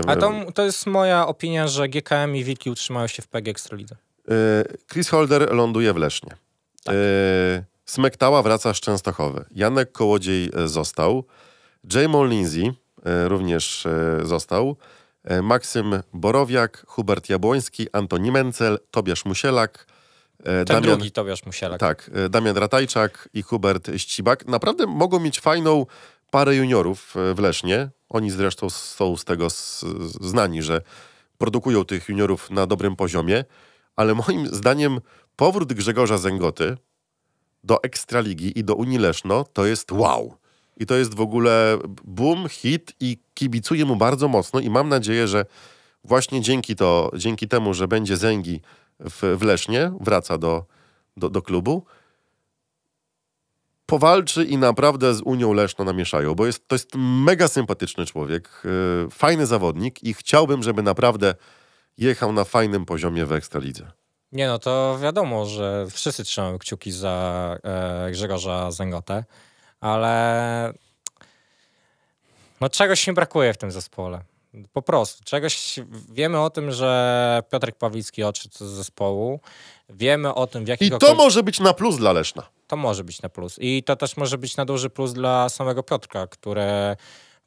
[0.06, 3.96] A to, to jest moja opinia, że GKM i Wilki utrzymają się w PG Ekstralidze.
[4.30, 4.32] y,
[4.92, 6.32] Chris Holder ląduje w Lesznie.
[6.90, 9.44] Y, Smektała wraca z Częstochowy.
[9.50, 11.24] Janek Kołodziej y, został.
[11.94, 13.86] Jamon Lindsay y, również
[14.22, 14.76] został.
[15.30, 19.86] Y, Maksym Borowiak, Hubert Jabłoński, Antoni Mencel, Tobiasz Musielak,
[20.40, 20.82] y, Ten Damian...
[20.82, 21.80] drugi Tobiasz Musielak.
[21.80, 24.46] Tak, e, Damian Ratajczak i Hubert Ścibak.
[24.46, 25.86] Naprawdę mogą mieć fajną
[26.30, 27.90] parę juniorów e, w Lesznie.
[28.08, 29.48] Oni zresztą są z tego
[30.20, 30.80] znani, że
[31.38, 33.44] produkują tych juniorów na dobrym poziomie,
[33.96, 35.00] ale moim zdaniem
[35.36, 36.76] powrót Grzegorza Zęgoty
[37.64, 40.36] do Ekstraligi i do Unii Leszno to jest wow.
[40.76, 45.28] I to jest w ogóle boom, hit i kibicuję mu bardzo mocno i mam nadzieję,
[45.28, 45.46] że
[46.04, 48.60] właśnie dzięki, to, dzięki temu, że będzie Zęgi
[49.00, 50.64] w, w Lesznie, wraca do,
[51.16, 51.84] do, do klubu,
[53.86, 59.10] powalczy i naprawdę z Unią Leszno namieszają, bo jest, to jest mega sympatyczny człowiek, yy,
[59.10, 61.34] fajny zawodnik i chciałbym, żeby naprawdę
[61.98, 63.90] jechał na fajnym poziomie w Ekstralidze.
[64.32, 69.24] Nie no, to wiadomo, że wszyscy trzymamy kciuki za e, Grzegorza Zęgotę,
[69.84, 70.72] ale
[72.60, 74.20] no czegoś mi brakuje w tym zespole.
[74.72, 75.24] Po prostu.
[75.24, 75.78] Czegoś
[76.12, 79.40] wiemy o tym, że Piotrek Pawlicki odszedł z zespołu.
[79.88, 82.42] Wiemy o tym, w I jakich to może być na plus dla Leszna.
[82.66, 83.56] to może być na plus.
[83.60, 86.66] I to też może być na duży plus dla samego Piotrka, który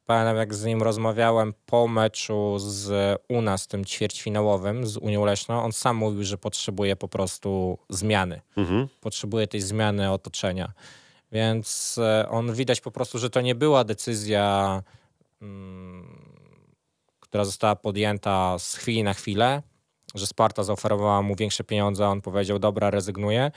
[0.05, 5.63] pamiętam jak z nim rozmawiałem po meczu z u nas, tym ćwierćfinałowym z Unią Leszną,
[5.63, 8.41] on sam mówił, że potrzebuje po prostu zmiany.
[8.57, 8.87] Mhm.
[9.01, 10.71] Potrzebuje tej zmiany otoczenia.
[11.31, 14.83] Więc e, on widać po prostu, że to nie była decyzja,
[15.41, 16.27] mm,
[17.19, 19.61] która została podjęta z chwili na chwilę,
[20.15, 23.51] że Sparta zaoferowała mu większe pieniądze, a on powiedział, dobra, rezygnuję.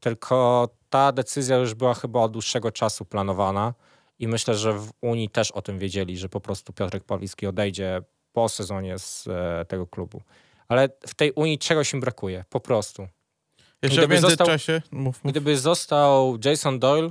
[0.00, 3.74] Tylko ta decyzja już była chyba od dłuższego czasu planowana
[4.18, 8.02] i myślę, że w Unii też o tym wiedzieli, że po prostu Piotrek Pawlicki odejdzie
[8.32, 10.22] po sezonie z e, tego klubu.
[10.68, 13.08] Ale w tej Unii czegoś im brakuje, po prostu.
[13.82, 14.82] Jeszcze w Gdyby został- międzyczasie...
[14.90, 15.32] Mów, mów.
[15.32, 17.10] Gdyby został Jason Doyle,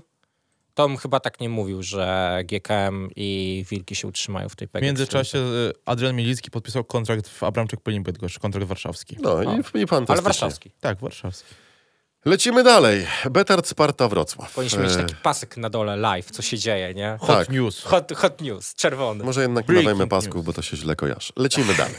[0.74, 4.72] to bym chyba tak nie mówił, że GKM i Wilki się utrzymają w tej W
[4.72, 4.86] PG.
[4.86, 9.18] międzyczasie y, Adrian Milicki podpisał kontrakt w Abramczyk Pelin Bydgoszcz, kontrakt warszawski.
[9.22, 10.22] No i, i Ale fantastycznie.
[10.24, 10.72] warszawski.
[10.80, 11.54] Tak, warszawski.
[12.26, 13.06] Lecimy dalej.
[13.32, 14.54] Betard Sparta Wrocław.
[14.54, 17.18] Powinniśmy mieć E, taki pasek na dole live, co się dzieje, nie?
[17.20, 17.50] Hot Tak.
[17.50, 17.84] news.
[17.84, 19.24] Hot, hot news, czerwony.
[19.24, 20.46] Może jednak nie Breaking dawajmy pasków, news.
[20.46, 21.34] bo to się źle kojarzy.
[21.36, 21.96] Lecimy dalej.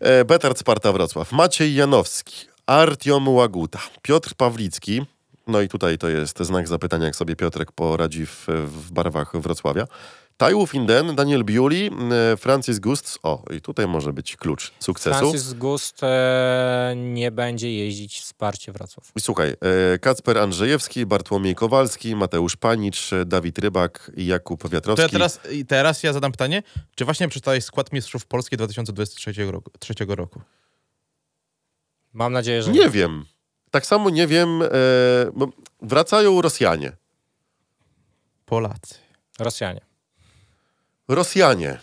[0.00, 1.32] E, Betard Sparta Wrocław.
[1.32, 5.06] Maciej Janowski, Artiom Łaguta, Piotr Pawlicki.
[5.46, 9.86] No i tutaj to jest znak zapytania, jak sobie Piotrek poradzi w, w barwach Wrocławia.
[10.36, 11.90] Tajłów Inden, Daniel Biuli,
[12.32, 13.18] e, Francis Gusts.
[13.22, 15.18] O, i tutaj może być klucz sukcesu.
[15.18, 19.10] Francis Gust e, nie będzie jeździć w wsparcie Wrocław.
[19.16, 19.54] I Słuchaj,
[19.94, 25.02] e, Kacper Andrzejewski, Bartłomiej Kowalski, Mateusz Panicz, Dawid Rybak i Jakub To Wiatrowski.
[25.02, 26.62] ja teraz, i teraz ja zadam pytanie,
[26.94, 29.70] czy właśnie przeczytałeś skład mistrzów Polski 2023 roku?
[29.78, 30.40] trzeciego roku?
[32.12, 33.24] Mam nadzieję, że Nie wiem.
[33.70, 34.68] Tak samo nie wiem, e,
[35.34, 35.48] bo
[35.82, 36.92] wracają Rosjanie.
[38.46, 38.94] Polacy.
[39.38, 39.80] Rosjanie.
[41.08, 41.78] Rosjanie.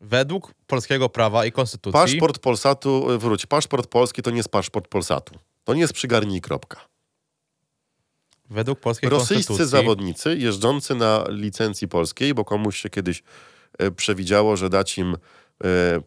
[0.00, 1.92] Według polskiego prawa i konstytucji...
[1.92, 5.34] Paszport Polsatu, e, wróć, paszport polski to nie jest paszport Polsatu.
[5.64, 6.80] To nie jest przygarnij kropka.
[8.50, 9.66] Według polskiej Rosyjscy konstytucji...
[9.66, 13.22] zawodnicy jeżdżący na licencji polskiej, bo komuś się kiedyś
[13.78, 15.16] e, przewidziało, że dać im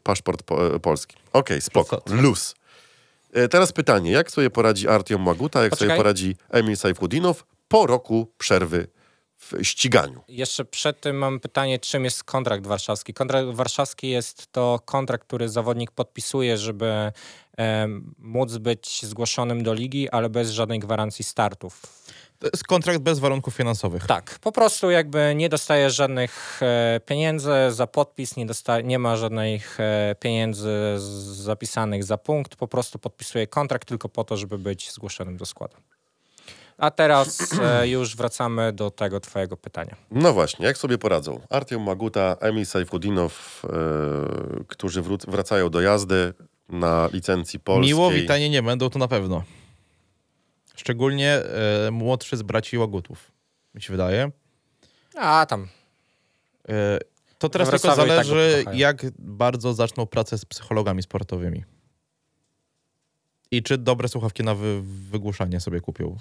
[0.03, 1.15] paszport po, e, polski.
[1.33, 2.01] Okej, spoko.
[2.01, 2.23] Polsat.
[2.23, 2.55] Luz.
[3.33, 5.87] E, teraz pytanie, jak sobie poradzi Artiom Łaguta, jak Poczekaj.
[5.87, 8.87] sobie poradzi Emil Sajfudinow po roku przerwy
[9.51, 10.21] w ściganiu?
[10.27, 13.13] Jeszcze przed tym mam pytanie, czym jest kontrakt warszawski?
[13.13, 17.11] Kontrakt warszawski jest to kontrakt, który zawodnik podpisuje, żeby
[17.57, 21.81] em, móc być zgłoszonym do ligi, ale bez żadnej gwarancji startów.
[22.39, 24.07] To jest kontrakt bez warunków finansowych.
[24.07, 29.17] Tak, po prostu jakby nie dostaje żadnych e, pieniędzy za podpis, nie, dosta- nie ma
[29.17, 31.01] żadnych e, pieniędzy z-
[31.35, 35.75] zapisanych za punkt, po prostu podpisuje kontrakt tylko po to, żeby być zgłoszonym do składu.
[36.77, 39.95] A teraz e, już wracamy do tego twojego pytania.
[40.11, 41.41] No właśnie, jak sobie poradzą?
[41.49, 46.33] Artiom Maguta, Emil Sajfudinow, e, którzy wró- wracają do jazdy.
[46.69, 47.87] na licencji polskiej.
[47.95, 49.43] Miło witanie nie będą, to na pewno.
[50.75, 53.31] Szczególnie e, młodszy z braci Łagutów,
[53.75, 54.31] mi się wydaje.
[55.17, 55.67] A tam.
[56.69, 56.99] E,
[57.37, 58.77] to teraz We tylko Wrocławiu i tak go zależy, kochają.
[58.79, 61.63] jak bardzo zaczną pracę z psychologami sportowymi.
[63.51, 66.17] I czy dobre słuchawki na wy, wygłuszanie sobie kupią.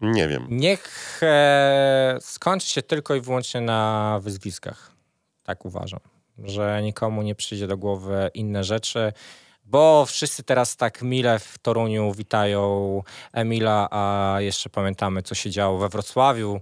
[0.00, 0.46] Nie wiem.
[0.50, 4.92] Niech e, skończy się tylko i wyłącznie na wyzwiskach.
[5.42, 6.00] Tak uważam.
[6.38, 9.12] Że nikomu nie przyjdzie do głowy inne rzeczy,
[9.64, 15.78] bo wszyscy teraz tak mile w Toruniu witają Emila, a jeszcze pamiętamy, co się działo
[15.78, 16.60] we Wrocławiu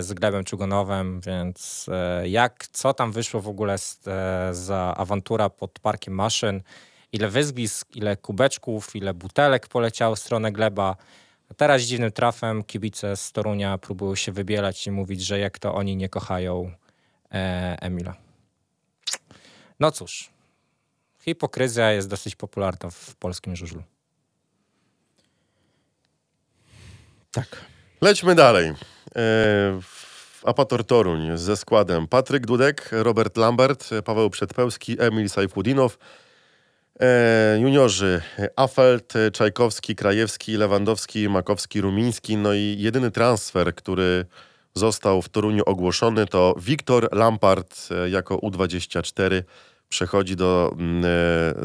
[0.00, 5.50] z Glebem Czugonowem, więc e, jak, co tam wyszło w ogóle z, e, za awantura
[5.50, 6.62] pod parkiem maszyn,
[7.12, 10.96] ile wyzwisk, ile kubeczków, ile butelek poleciało w stronę Gleba.
[11.56, 15.96] Teraz dziwnym trafem kibice z Torunia próbują się wybielać i mówić, że jak to oni
[15.96, 16.72] nie kochają
[17.32, 18.16] e, Emila.
[19.80, 20.30] No cóż,
[21.20, 23.82] hipokryzja jest dosyć popularna w polskim żużlu.
[27.32, 27.64] Tak.
[28.00, 28.72] Lećmy dalej.
[29.16, 29.80] E,
[30.44, 35.98] Apator Toruń ze składem Patryk Dudek, Robert Lambert, Paweł Przedpełski, Emil Sajfudinow,
[37.58, 38.22] juniorzy
[38.56, 42.36] Afelt, Czajkowski, Krajewski, Lewandowski, Makowski, Rumiński.
[42.36, 44.24] No i jedyny transfer, który
[44.78, 49.42] został w Toruniu ogłoszony to Wiktor Lampard e, jako U24
[49.88, 51.06] przechodzi do mm, e,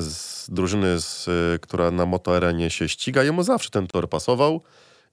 [0.02, 3.24] z drużyny, z, e, która na motoarenie się ściga.
[3.24, 4.62] Jemu zawsze ten tor pasował.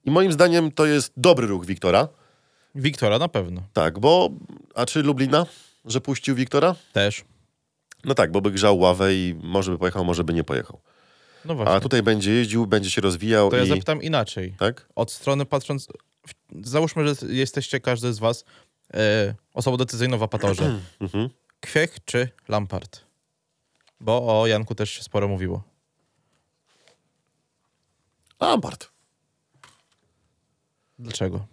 [0.05, 2.07] I moim zdaniem to jest dobry ruch Wiktora.
[2.75, 3.61] Wiktora na pewno.
[3.73, 4.29] Tak, bo...
[4.75, 5.45] A czy Lublina,
[5.85, 6.75] że puścił Wiktora?
[6.93, 7.23] Też.
[8.03, 10.79] No tak, bo by grzał ławę i może by pojechał, może by nie pojechał.
[11.45, 11.73] No właśnie.
[11.75, 13.67] A tutaj będzie jeździł, będzie się rozwijał to ja i...
[13.67, 14.55] zapytam inaczej.
[14.59, 14.87] Tak?
[14.95, 15.87] Od strony patrząc...
[16.63, 18.45] Załóżmy, że jesteście każdy z was
[18.93, 20.79] e, osobą decyzyjną w apatorze.
[21.01, 21.29] Mhm.
[21.59, 23.01] Kwiech czy Lampard?
[23.99, 25.63] Bo o Janku też się sporo mówiło.
[28.41, 28.91] Lampard.
[30.99, 31.45] Dlaczego?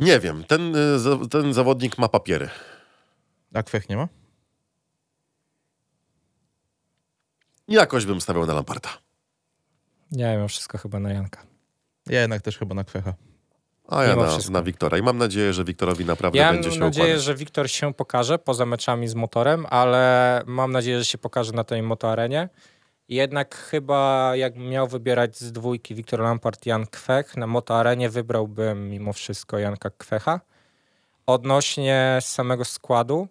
[0.00, 2.48] Nie wiem, ten, za- ten zawodnik ma papiery.
[3.54, 4.08] A Kwiech nie ma?
[7.68, 8.88] Jakoś bym stawiał na Lamparda.
[10.12, 11.42] Ja wiem wszystko chyba na Janka.
[12.06, 13.14] Ja jednak też chyba na Kwecha.
[13.88, 14.98] A ja Mimo na, na Wiktora.
[14.98, 17.24] I mam nadzieję, że Wiktorowi naprawdę Ja będzie mam się nadzieję, układać.
[17.24, 21.64] że Wiktor się pokaże poza meczami z motorem, ale mam nadzieję, że się pokaże na
[21.64, 22.48] tej motoarenie.
[23.08, 29.12] Jednak chyba jakbym miał wybierać z dwójki Wiktor Lampard, Jan Kwech, na motoarenie wybrałbym mimo
[29.12, 30.40] wszystko Janka Kwecha.
[31.26, 33.28] Odnośnie samego składu,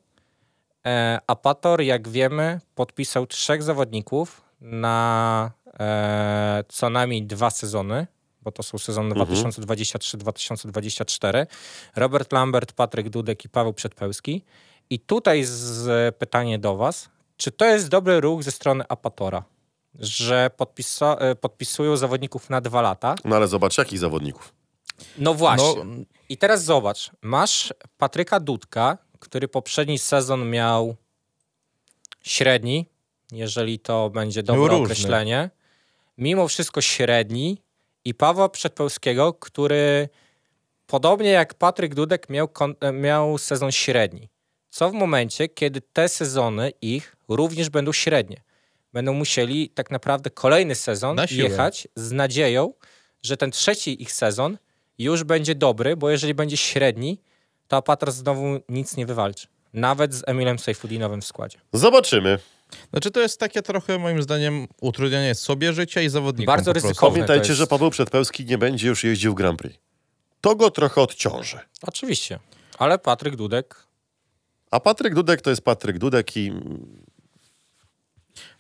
[1.28, 8.08] Apator, jak wiemy, podpisał trzech zawodników na e, co najmniej dwa sezony,
[8.42, 9.52] bo to są sezony Mhm.
[9.52, 11.46] 2023-2024.
[11.96, 14.44] Robert Lambert, Patryk Dudek i Paweł Przedpełski.
[14.90, 17.10] I tutaj z, pytanie do Was.
[17.38, 19.44] Czy to jest dobry ruch ze strony Apatora,
[20.00, 23.16] że podpisa, e, podpisują zawodników na dwa lata?
[23.26, 24.54] No ale zobacz, jakich zawodników.
[25.18, 25.84] No właśnie.
[25.84, 30.96] No, I teraz zobacz, masz Patryka Dudka, który poprzedni sezon miał
[32.24, 32.86] średni,
[33.32, 34.84] jeżeli to będzie dobre różny.
[34.84, 35.50] określenie.
[36.18, 37.62] Mimo wszystko średni.
[38.06, 40.10] I Pawła Przedpełskiego, który
[40.88, 42.50] podobnie jak Patryk Dudek miał,
[42.82, 44.30] e, miał sezon średni.
[44.70, 48.42] Co w momencie, kiedy te sezony ich również będą średnie?
[48.94, 52.74] Będą musieli tak naprawdę kolejny sezon Na jechać z nadzieją,
[53.22, 54.58] że ten trzeci ich sezon
[54.98, 57.22] już będzie dobry, bo jeżeli będzie średni,
[57.68, 59.48] to Apator znowu nic nie wywalczy.
[59.74, 61.58] Nawet z Emilem Sejfudinowym w składzie.
[61.74, 62.40] Zobaczymy.
[62.92, 66.56] Znaczy to jest takie trochę moim zdaniem utrudnianie sobie życia i zawodnikom.
[66.56, 67.14] Bardzo ryzykowne.
[67.14, 69.78] Pamiętajcie, jest- że Paweł Przedpełski nie będzie już jeździł w Grand Prix.
[70.42, 71.60] To go trochę odciąży.
[71.82, 72.40] Oczywiście.
[72.78, 73.86] Ale Patryk Dudek
[74.72, 76.52] A Patryk Dudek to jest Patryk Dudek i...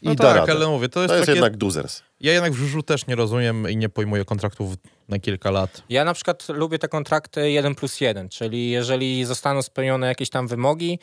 [0.02, 1.38] I No da tak, ale mówię, to jest, To jest takie...
[1.38, 2.02] jednak duzers.
[2.20, 4.74] Ja jednak w żużlu też nie rozumiem i nie pojmuję kontraktów
[5.08, 5.84] na kilka lat.
[5.90, 10.48] Ja na przykład lubię te kontrakty 1 plus 1, czyli jeżeli zostaną spełnione jakieś tam
[10.48, 11.00] wymogi,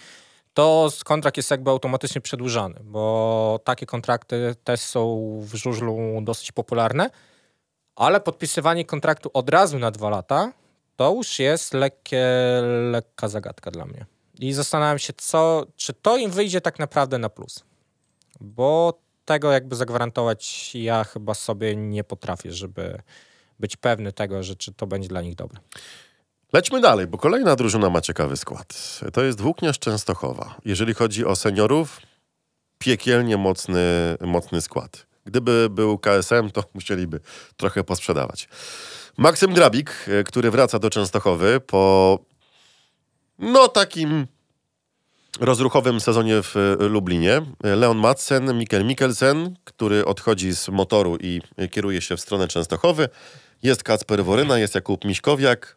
[0.54, 7.10] to kontrakt jest jakby automatycznie przedłużany, bo takie kontrakty też są w żużlu dosyć popularne,
[7.96, 10.52] ale podpisywanie kontraktu od razu na dwa lata
[10.96, 12.26] to już jest lekkie,
[12.90, 14.06] lekka zagadka dla mnie.
[14.38, 17.64] I zastanawiam się, co, czy to im wyjdzie tak naprawdę na plus.
[18.42, 23.02] Bo tego jakby zagwarantować ja chyba sobie nie potrafię, żeby
[23.60, 25.60] być pewny tego, że czy to będzie dla nich dobre.
[26.52, 29.00] Lećmy dalej, bo kolejna drużyna ma ciekawy skład.
[29.12, 30.54] To jest Włókniarz Częstochowa.
[30.64, 32.00] Jeżeli chodzi o seniorów,
[32.78, 33.80] piekielnie mocny,
[34.20, 35.06] mocny skład.
[35.24, 37.20] Gdyby był KSM, to musieliby
[37.56, 38.48] trochę posprzedawać.
[39.16, 42.18] Maksym Grabik, e, który wraca do Częstochowy po
[43.38, 44.26] no takim
[45.40, 47.42] rozruchowym sezonie w e, Lublinie.
[47.62, 53.08] Leon Madsen, Mikkel Mikkelsen, który odchodzi z motoru i kieruje się w stronę Częstochowy.
[53.62, 55.76] Jest Kacper Woryna, jest Jakub Miśkowiak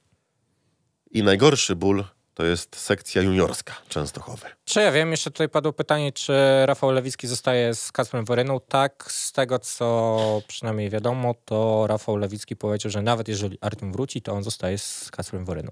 [1.12, 2.03] i najgorszy ból
[2.36, 4.45] to jest sekcja juniorska Częstochowy.
[4.66, 6.34] Czy ja wiem, jeszcze tutaj padło pytanie, czy
[6.66, 8.60] Rafał Lewicki zostaje z Kacprem Woryną.
[8.60, 14.22] Tak, z tego co przynajmniej wiadomo, to Rafał Lewicki powiedział, że nawet jeżeli Artem wróci,
[14.22, 15.70] to on zostaje z Kacprem Woryną.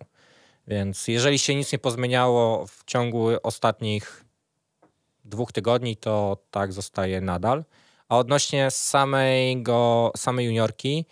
[0.67, 4.25] Więc jeżeli się nic nie pozmieniało w ciągu ostatnich
[5.25, 7.65] dwóch tygodni, to tak zostaje nadal.
[8.09, 11.05] A odnośnie samego, samej juniorki,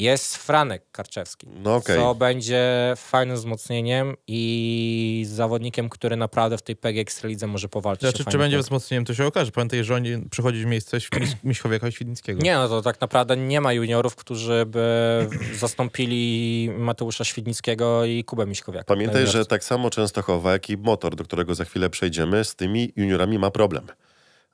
[0.00, 1.96] jest Franek Karczewski, No okej.
[1.96, 8.10] co będzie fajnym wzmocnieniem i zawodnikiem, który naprawdę w tej PG Ekstralidze może powalczyć.
[8.10, 8.66] Znaczy, czy będzie punkt.
[8.66, 9.50] wzmocnieniem, to się okaże.
[9.52, 10.98] Pamiętaj, że oni przychodzi w miejsce
[11.44, 12.42] Miśkowiaka i Świdnickiego.
[12.42, 15.28] Nie, no to tak naprawdę nie ma juniorów, którzy by
[15.58, 18.84] zastąpili Mateusza Świdnickiego i Kubę Miśkowiaka.
[18.84, 22.92] Pamiętaj, że tak samo Częstochowa, jak i motor, do którego za chwilę przejdziemy, z tymi
[22.96, 23.86] juniorami ma problem.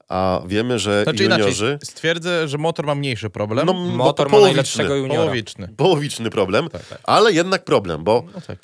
[0.08, 1.66] A wiemy, że Znaczy juniorzy...
[1.66, 3.66] inaczej, stwierdzę, że motor ma mniejszy problem.
[3.66, 5.20] No, Motor ma połowiczny, najlepszego juniora.
[5.20, 5.68] połowiczny.
[5.76, 6.98] Połowiczny problem, Tak, tak.
[7.04, 8.58] ale jednak problem, bo No tak.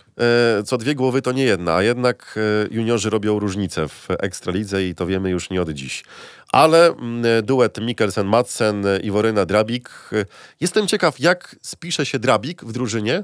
[0.59, 2.39] e, co dwie głowy to nie jedna, a jednak
[2.71, 6.05] e, juniorzy robią różnicę w Ekstralidze i to wiemy już nie od dziś.
[6.53, 9.91] Ale mm, duet Mikkelsen-Madsen, Iworyna Drabik.
[10.13, 10.25] e,
[10.61, 13.23] Jestem ciekaw, jak spisze się Drabik w drużynie,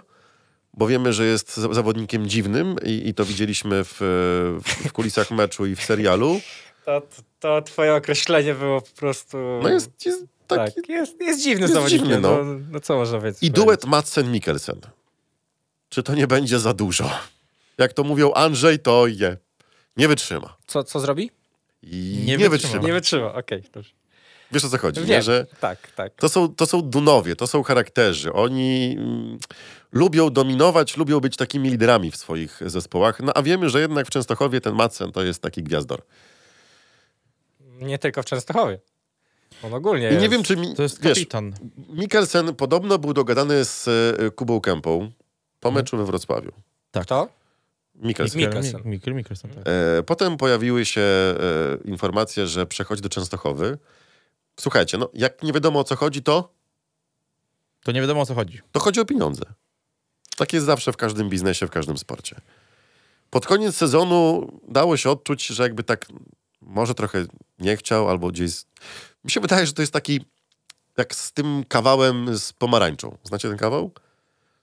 [0.74, 5.30] bo wiemy, że jest za- zawodnikiem dziwnym i, i to widzieliśmy w, e, w kulisach
[5.30, 6.40] meczu i w serialu.
[6.88, 7.02] To,
[7.40, 9.38] to twoje określenie było po prostu...
[9.62, 10.74] No jest, jest taki...
[10.74, 12.00] tak, jest, jest dziwny jest zawodnik.
[12.00, 12.44] dziwny, no.
[12.44, 12.60] no.
[12.70, 14.78] no co można więcej I duet Madsen-Mikkelsen.
[15.88, 17.10] Czy to nie będzie za dużo?
[17.78, 19.36] Jak to mówią Andrzej, to je.
[19.96, 20.56] Nie wytrzyma.
[20.66, 21.30] Co, co zrobi?
[21.82, 22.50] I Nie nie, wytrzyma.
[22.50, 22.86] wytrzyma.
[22.86, 23.62] Nie wytrzyma, okej.
[23.72, 23.90] dobrze.
[24.52, 25.06] Wiesz o co chodzi, nie?
[25.06, 26.12] Wiem, Że tak, tak.
[26.14, 28.32] to są, to są dunowie, to są charakterzy.
[28.32, 29.38] Oni mm,
[29.92, 33.20] lubią dominować, lubią być takimi liderami w swoich zespołach.
[33.20, 36.02] No a wiemy, że jednak w Częstochowie ten Madsen to jest taki gwiazdor.
[37.78, 38.78] Nie tylko w Częstochowie.
[39.62, 40.30] On ogólnie I nie jest.
[40.32, 41.54] wiem, czy mi, To jest wiesz, kapitan.
[41.88, 45.10] Mikkelsen podobno był dogadany z e, Kubą Kępą
[45.60, 46.52] po meczu we Wrocławiu.
[47.02, 47.28] Kto?
[47.94, 48.40] Mikkelsen.
[48.40, 48.80] Mikkelsen.
[48.84, 49.64] Mikkel Mikkelsen, tak.
[49.68, 51.34] E, potem pojawiły się e,
[51.84, 53.78] informacje, że przechodzi do Częstochowy.
[54.60, 56.52] Słuchajcie, no jak nie wiadomo o co chodzi, to,
[57.84, 58.60] To nie wiadomo o co chodzi.
[58.72, 59.42] to chodzi o pieniądze.
[60.36, 62.40] Tak jest zawsze w każdym biznesie, w każdym sporcie.
[63.30, 66.06] Pod koniec sezonu dało się odczuć, że jakby tak
[66.68, 67.24] może trochę
[67.58, 68.52] nie chciał, albo gdzieś...
[69.24, 70.20] Mi się wydaje, że to jest taki
[70.96, 73.16] jak z tym kawałem z pomarańczą.
[73.24, 73.90] Znacie ten kawał?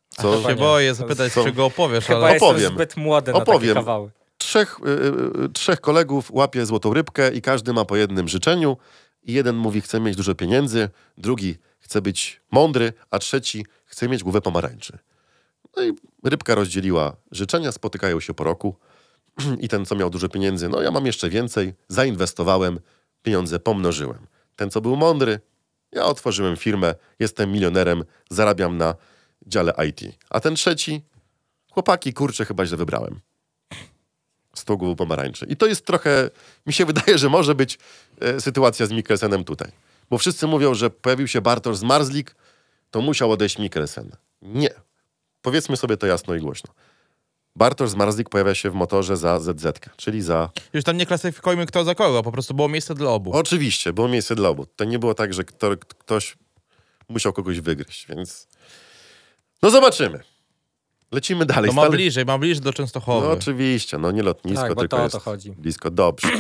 [0.10, 0.32] Co?
[0.38, 0.62] Chyba się nie.
[0.62, 2.38] boję zapytać, Są- czego opowiesz, Chyba ale...
[2.38, 2.74] opowiem.
[2.74, 3.62] zbyt młody na Opowiem.
[3.62, 4.12] takie kawały.
[4.38, 8.78] trzech, y, y, trzech kolegów łapie złotą rybkę i każdy ma po jednym życzeniu.
[9.24, 14.24] I jeden mówi, chce mieć dużo pieniędzy, drugi chce być mądry, a trzeci chce mieć
[14.24, 14.98] głowę pomarańczy.
[15.78, 15.94] No i
[16.24, 18.76] rybka rozdzieliła życzenia, spotykają się po roku
[19.60, 22.80] i ten, co miał dużo pieniędzy, no ja mam jeszcze więcej, zainwestowałem,
[23.24, 24.28] pieniądze pomnożyłem.
[24.56, 25.40] Ten, co był mądry,
[25.92, 28.96] ja otworzyłem firmę, jestem milionerem, zarabiam na
[29.48, 30.02] dziale IT.
[30.30, 31.02] A ten trzeci,
[31.72, 33.22] chłopaki, kurczę, chyba źle wybrałem
[34.64, 35.46] głową pomarańczy.
[35.50, 36.30] I to jest trochę,
[36.66, 37.80] mi się wydaje, że może być
[38.22, 39.72] e, sytuacja z Mikkelsenem tutaj.
[40.10, 42.36] Bo wszyscy mówią, że pojawił się Bartosz z Marzlik,
[42.92, 44.12] to musiał odejść Mikkelsen.
[44.42, 44.70] Nie.
[45.42, 46.74] Powiedzmy sobie to jasno i głośno.
[47.56, 49.66] Bartosz z Marzlik pojawia się w motorze za ZZ,
[49.98, 50.50] czyli za...
[50.74, 53.32] Już tam nie klasyfikujmy kto za kogo, po prostu było miejsce dla obu.
[53.34, 54.66] Oczywiście, było miejsce dla obu.
[54.76, 56.38] To nie było tak, że kto, ktoś
[57.10, 58.48] musiał kogoś wygryźć, więc...
[59.62, 60.20] No zobaczymy.
[61.12, 61.68] Lecimy dalej.
[61.70, 63.28] No ma Stale- bliżej, ma bliżej do Częstochowy.
[63.28, 65.52] No oczywiście, no nie lotnisko, Tak, tylko to o jest to chodzi.
[65.52, 65.92] blisko.
[65.92, 66.28] Dobrze.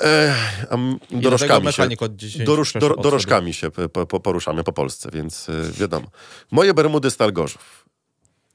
[0.00, 0.76] Ech, a
[1.10, 5.10] dorożkami się, mechanik od 10 doróż, przeszedł dor, dorożkami się po, po, poruszamy po Polsce,
[5.12, 6.06] więc y, wiadomo.
[6.50, 7.85] Moje Bermudy Stal Gorzów.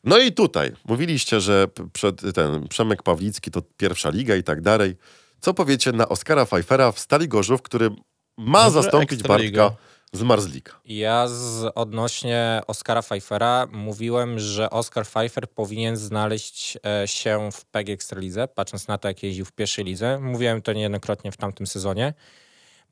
[0.04, 4.96] No i tutaj mówiliście, że przed, ten Przemek Pawlicki to pierwsza liga i tak dalej.
[5.42, 7.90] Co powiecie na Oskara Pfeiffera w Stali Gorzów, który
[8.38, 9.24] ma Może zastąpić.
[9.24, 9.72] Bartka
[10.14, 10.82] z Marzlika?
[10.86, 17.94] Ja z, odnośnie Oscara Pfeiffera mówiłem, że Oscar Pfeiffer powinien znaleźć e, się w PG
[17.94, 20.20] Ekstralidze, patrząc na to, jak jeździł w pierwszej lidze.
[20.20, 22.14] Mówiłem to niejednokrotnie w tamtym sezonie.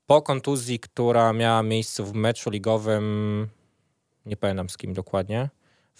[0.06, 3.48] Po kontuzji, która miała miejsce w meczu ligowym,
[4.26, 5.48] nie pamiętam z kim dokładnie,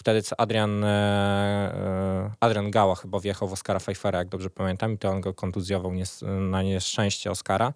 [0.01, 4.93] wtedy co Adrian, e, e, Adrian Gała chyba wjechał w Oscara Pfeiffera, jak dobrze pamiętam,
[4.93, 5.93] i to on go kontuzjował
[6.23, 7.73] na nieszczęście Oscara.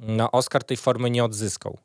[0.00, 1.78] No, Oscar tej formy nie odzyskał.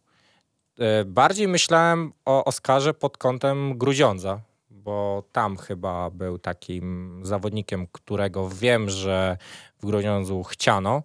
[0.79, 4.39] E, Bardziej myślałem o Oskarze pod kątem Gruziądza,
[4.69, 9.37] bo tam chyba był takim zawodnikiem, którego wiem, że
[9.79, 11.03] w Gruziądzu chciano.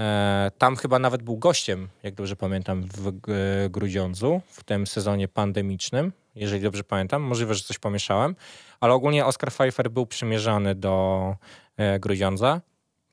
[0.00, 3.34] E, Tam chyba nawet był gościem, jak dobrze pamiętam, w G-
[3.70, 7.22] Gruziądzu w tym sezonie pandemicznym, jeżeli dobrze pamiętam.
[7.22, 8.36] Możliwe, że coś pomieszałem,
[8.80, 11.36] ale ogólnie Oskar Pfeiffer był przymierzany do
[11.76, 12.60] e, Gruziądza.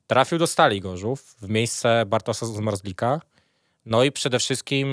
[0.06, 3.20] trafił do Stali Gorzów w miejsce Bartosza Zmarzlika.
[3.86, 4.86] No i przede wszystkim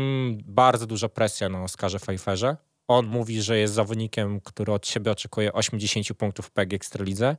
[0.46, 2.58] bardzo duża presja na Oskarze Pfeifferze.
[2.88, 7.36] On mówi, że jest zawodnikiem, który od siebie oczekuje 80 punktów w PG Ekstralidze.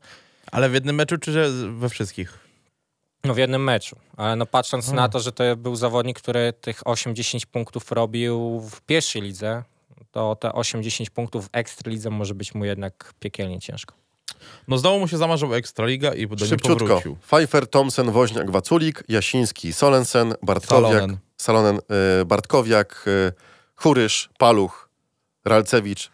[0.52, 2.45] Ale w jednym meczu, czy we wszystkich?
[3.26, 6.82] No w jednym meczu, ale no patrząc na to, że to był zawodnik, który tych
[6.82, 9.62] 8-10 punktów robił w pierwszej lidze,
[10.10, 13.94] to te 8-10 punktów w Ekstralidze może być mu jednak piekielnie ciężko.
[14.68, 16.78] No znowu mu się zamarzył Ekstraliga i do niej Szybciutko.
[16.78, 17.16] powrócił.
[17.16, 21.18] Pfeiffer, Thompson, Woźniak, Waculik, Jasiński, Solensen, Bartkowiak, Salonen.
[21.36, 21.80] Salonen,
[22.20, 23.32] y, Bartkowiak, y,
[23.76, 24.88] Churysz, Paluch,
[25.44, 26.10] Ralcewicz,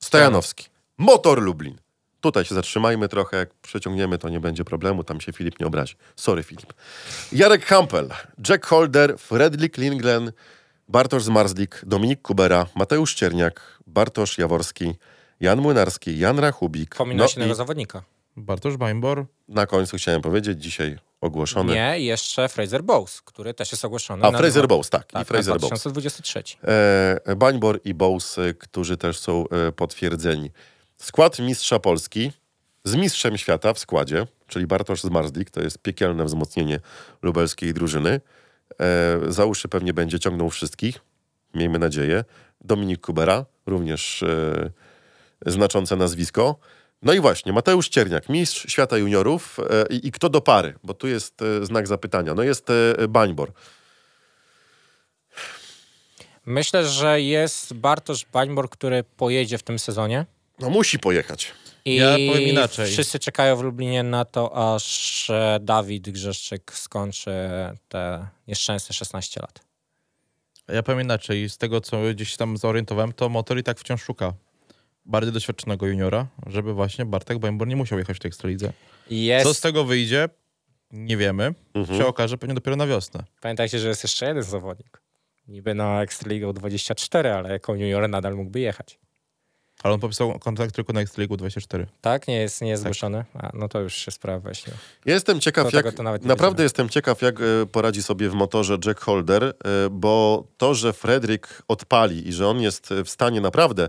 [0.00, 0.66] Stojanowski.
[0.98, 1.81] Motor Lublin.
[2.22, 5.94] Tutaj się zatrzymajmy trochę, jak przeciągniemy, to nie będzie problemu, tam się Filip nie obrazi.
[6.16, 6.72] Sorry, Filip.
[7.32, 8.08] Jarek Hampel,
[8.48, 10.32] Jack Holder, Fredrik Lindgren,
[10.88, 14.94] Bartosz Zmarzlik, Dominik Kubera, Mateusz Cierniak, Bartosz Jaworski,
[15.40, 16.94] Jan Młynarski, Jan Rachubik.
[16.94, 18.02] Pominąłeś No innego i zawodnika.
[18.36, 19.26] Bartosz Bajmbor.
[19.48, 21.74] na końcu chciałem powiedzieć, dzisiaj ogłoszony.
[21.74, 24.24] Nie, jeszcze Fraser Bowes, który też jest ogłoszony.
[24.26, 25.80] A, na Fraser dwa- Bowes, tak, Tak, i Fraser na Bowes.
[25.82, 26.42] 2023.
[27.26, 30.50] E, Bańbor i Bowes, którzy też są e, potwierdzeni.
[31.02, 32.32] Skład mistrza Polski
[32.84, 36.80] z mistrzem świata w składzie, czyli Bartosz Zmarzlik, to jest piekielne wzmocnienie
[37.22, 38.20] lubelskiej drużyny.
[38.80, 40.98] E, za uszy pewnie będzie ciągnął wszystkich,
[41.54, 42.24] miejmy nadzieję.
[42.60, 44.70] Dominik Kubera, również e,
[45.46, 46.58] znaczące nazwisko.
[47.02, 51.08] No i właśnie, Mateusz Cierniak, mistrz świata juniorów e, i, kto do pary, bo tu
[51.08, 52.34] jest e, znak zapytania.
[52.34, 53.52] No jest e, Bańbor.
[56.46, 60.26] Myślę, że jest Bartosz Bańbor, który pojedzie w tym sezonie.
[60.62, 61.52] No musi pojechać.
[61.84, 62.86] I Ja powiem inaczej.
[62.92, 67.30] wszyscy czekają w Lublinie na to, aż e, Dawid Grzeszczyk skończy
[67.88, 69.60] te nieszczęsne 16 lat.
[70.68, 71.48] Ja powiem inaczej.
[71.50, 74.32] Z tego, co gdzieś tam zorientowałem, to Motor i tak wciąż szuka
[75.04, 78.72] bardziej doświadczonego juniora, żeby właśnie Bartek Bajmbor nie musiał jechać w tej Ekstralidze.
[79.10, 80.28] Jest, Co z tego wyjdzie?
[80.90, 81.54] Nie wiemy.
[81.74, 81.98] Mhm.
[81.98, 83.24] Się okaże pewnie dopiero na wiosnę.
[83.40, 85.02] Pamiętajcie, że jest jeszcze jeden zawodnik.
[85.48, 88.98] Niby na Ekstraligą 24, ale jako junior nadal mógłby jechać.
[89.82, 91.86] Ale on podpisał kontrakt tylko na Ekstraligu 24.
[92.00, 92.28] Tak?
[92.28, 93.24] Nie jest, nie jest zgłoszony?
[93.34, 94.78] A, no to już się sprawa wyjaśniła.
[95.04, 98.34] Ja Jestem ciekaw, jak, to nawet nie naprawdę jestem ciekaw, jak e, poradzi sobie w
[98.34, 99.52] motorze Jack Holder, e,
[99.90, 103.88] bo to, że Fredrik odpali i że on jest w stanie naprawdę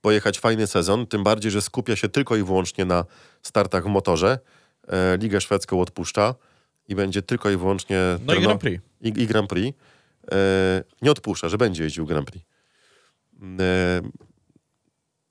[0.00, 3.04] pojechać fajny sezon, tym bardziej, że skupia się tylko i wyłącznie na
[3.42, 4.38] startach w motorze,
[4.88, 6.34] e, Ligę Szwedzką odpuszcza
[6.88, 7.98] i będzie tylko i wyłącznie...
[8.26, 8.84] No i Grand Prix.
[9.00, 9.78] I, i Grand Prix.
[10.32, 12.46] E, nie odpuszcza, że będzie jeździł Grand Prix.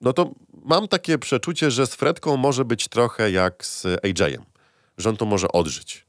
[0.01, 0.31] No to
[0.65, 4.43] mam takie przeczucie, że z Fredką może być trochę jak z AJ-em.
[4.97, 6.05] Że on to może odżyć.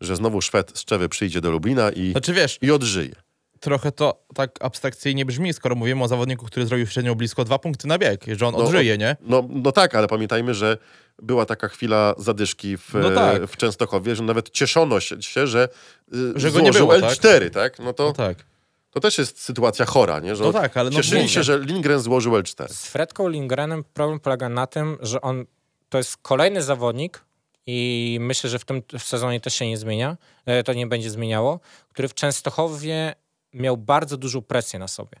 [0.00, 3.12] Że znowu Szwed z Czewy przyjdzie do Lublina i, Znaczy wiesz, i odżyje.
[3.60, 7.88] trochę to tak abstrakcyjnie brzmi, skoro mówimy o zawodniku, który zrobił średnio blisko dwa punkty
[7.88, 9.16] na bieg, że on No, odżyje, nie?
[9.20, 10.78] No, no tak, ale pamiętajmy, że
[11.22, 13.46] była taka chwila zadyszki w, No tak.
[13.46, 15.16] w Częstochowie, że nawet cieszono się,
[15.46, 15.68] że,
[16.14, 17.18] y, Że go nie złożył było, tak?
[17.18, 17.78] L4, tak?
[17.78, 18.44] No to, No tak.
[18.92, 20.36] To też jest sytuacja chora, nie?
[20.36, 21.32] Że No tak, ale no cieszyli mówię.
[21.32, 22.68] się, że Lindgren złożył L4.
[22.68, 25.44] Z Fredką Lindgrenem problem polega na tym, że on
[25.88, 27.24] to jest kolejny zawodnik
[27.66, 30.16] i myślę, że w tym sezonie też się nie zmienia,
[30.46, 33.14] e, to nie będzie zmieniało, który w Częstochowie
[33.54, 35.20] miał bardzo dużą presję na sobie.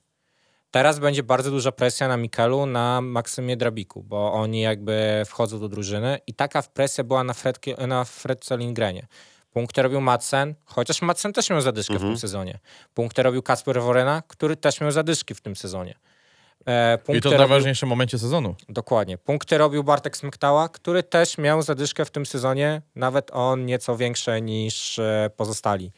[0.70, 5.68] Teraz będzie bardzo duża presja na Mikelu, na Maksymie Drabiku, bo oni jakby wchodzą do
[5.68, 9.06] drużyny i taka presja była na, Fredkie, na Fredce Lindgrenie.
[9.52, 12.58] Punkty robił Madsen, chociaż Madsen też miał zadyszkę w tym sezonie.
[12.94, 15.94] Punkty robił Kasper Worena, który też miał zadyszki w tym sezonie.
[16.66, 18.54] E, I to w robił- najważniejszym momencie sezonu.
[18.68, 19.18] Dokładnie.
[19.18, 24.40] Punkty robił Bartek Smektała, który też miał zadyszkę w tym sezonie, nawet on nieco większe
[24.42, 25.92] niż e, pozostali.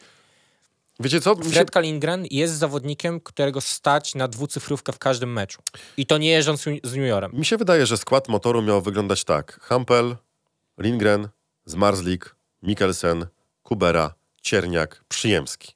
[1.01, 1.35] Wiecie co?
[1.35, 5.63] Mi się, Fred Lindgren jest zawodnikiem, którego stać na dwucyfrówkę w każdym meczu.
[5.97, 7.33] I to nie jeżdżąc z juniorem.
[7.35, 9.61] mi się wydaje, że skład motoru miał wyglądać tak.
[9.63, 10.17] Hampel,
[10.79, 11.29] Lindgren,
[11.65, 13.27] Zmarzlik, Mikkelsen,
[13.69, 15.73] Kubera, Cierniak, Przyjemski.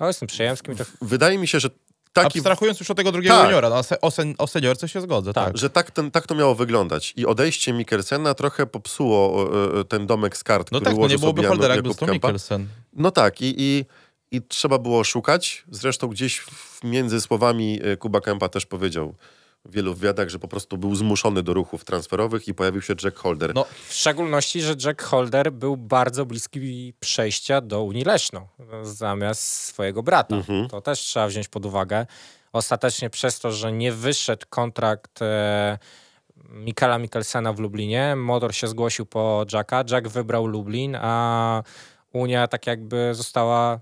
[0.00, 0.76] O, jestem przyjemskim.
[0.76, 0.84] To...
[1.02, 1.70] Wydaje mi się, że
[2.12, 2.38] taki...
[2.38, 3.44] Abstrahując już od tego drugiego Tak.
[3.44, 5.44] juniora, no, o, se, o, sen, o seniorce się zgodzę, tak.
[5.46, 5.58] Tak.
[5.58, 7.12] że tak, ten, tak to miało wyglądać.
[7.16, 11.08] I odejście Mikkelsena trochę popsuło e, e, ten domek z kart, No który tak, no
[11.08, 12.12] nie byłoby Holdera, jakby to Kępa.
[12.12, 12.68] Mikkelsen.
[12.92, 13.84] No tak, i, i,
[14.30, 15.64] i trzeba było szukać.
[15.70, 19.14] Zresztą gdzieś w- między słowami e, Kuba Kępa też powiedział
[19.64, 23.18] w wielu wywiadach, że po prostu był zmuszony do ruchów transferowych i pojawił się Jack
[23.18, 23.54] Holder.
[23.54, 28.48] No, W szczególności, że Jack Holder był bardzo bliski przejścia do Unii Leszno
[28.82, 30.36] zamiast swojego brata.
[30.36, 30.68] Mhm.
[30.68, 32.06] To też trzeba wziąć pod uwagę.
[32.52, 35.78] Ostatecznie przez to, że nie wyszedł kontrakt e,
[36.48, 41.62] Mikala Mikkelsena w Lublinie, Motor się zgłosił po Jacka, Jack wybrał Lublin, a
[42.12, 43.80] Unia tak jakby została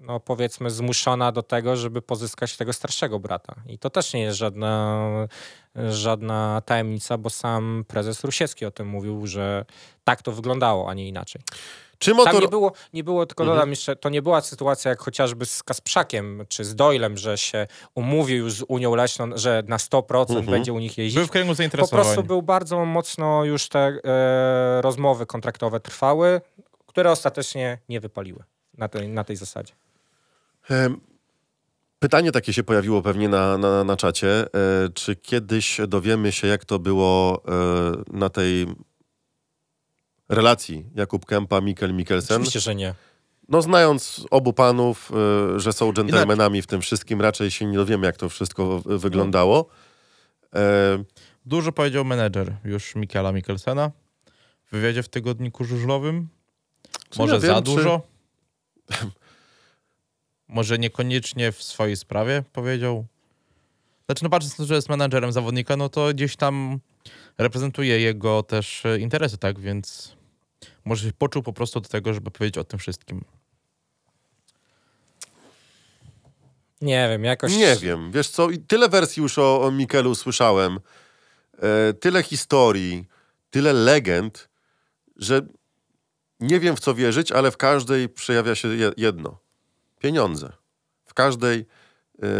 [0.00, 3.54] no powiedzmy, zmuszona do tego, żeby pozyskać tego starszego brata.
[3.66, 5.08] I to też nie jest żadna,
[5.90, 9.64] żadna tajemnica, bo sam prezes Rusiecki o tym mówił, że
[10.04, 11.42] tak to wyglądało, a nie inaczej.
[11.98, 12.40] Czy Tam motor...
[12.42, 13.56] nie było, nie było tylko Mhm.
[13.58, 17.66] dodam jeszcze, to nie była sytuacja jak chociażby z Kasprzakiem czy z Doylem, że się
[17.94, 20.46] umówił już z Unią Leśną, że na 100% Mhm.
[20.46, 21.16] będzie u nich jeździć.
[21.18, 22.04] Był w kręgu Po zainteresowań.
[22.04, 26.40] prostu był bardzo mocno już te e, rozmowy kontraktowe trwały,
[26.86, 28.44] które ostatecznie nie wypaliły
[28.74, 29.72] na tej, na tej zasadzie.
[31.98, 34.28] Pytanie takie się pojawiło pewnie na, na, na czacie.
[34.54, 38.66] E, czy kiedyś dowiemy się, jak to było e, na tej
[40.28, 42.36] relacji Jakub Kępa, Mikkel Mikkelsen?
[42.36, 42.94] Oczywiście, że nie.
[43.48, 45.12] No znając obu panów,
[45.56, 49.68] e, że są dżentelmenami w tym wszystkim, raczej się nie dowiemy, jak to wszystko wyglądało.
[51.46, 53.90] Dużo powiedział menedżer już Mikela Mikkelsena
[54.66, 56.28] w wywiadzie w tygodniku żużlowym.
[57.10, 58.02] Czy Może ja za wiem, czy- dużo.
[60.48, 63.06] Może niekoniecznie w swojej sprawie powiedział.
[64.06, 66.80] Znaczy, no patrząc, na to, że jest menadżerem zawodnika, no to gdzieś tam
[67.38, 69.60] reprezentuje jego też e, interesy, tak?
[69.60, 70.16] Więc
[70.84, 73.24] może się poczuł po prostu do tego, żeby powiedzieć o tym wszystkim.
[76.80, 77.56] Nie wiem, jakoś...
[77.56, 80.80] Nie wiem, wiesz co, i tyle wersji już o, o Mikelu słyszałem,
[81.58, 83.04] e, tyle historii,
[83.50, 84.48] tyle legend,
[85.16, 85.46] że
[86.40, 89.38] nie wiem w co wierzyć, ale w każdej przejawia się je, jedno.
[89.98, 90.52] Pieniądze.
[91.04, 91.66] W każdej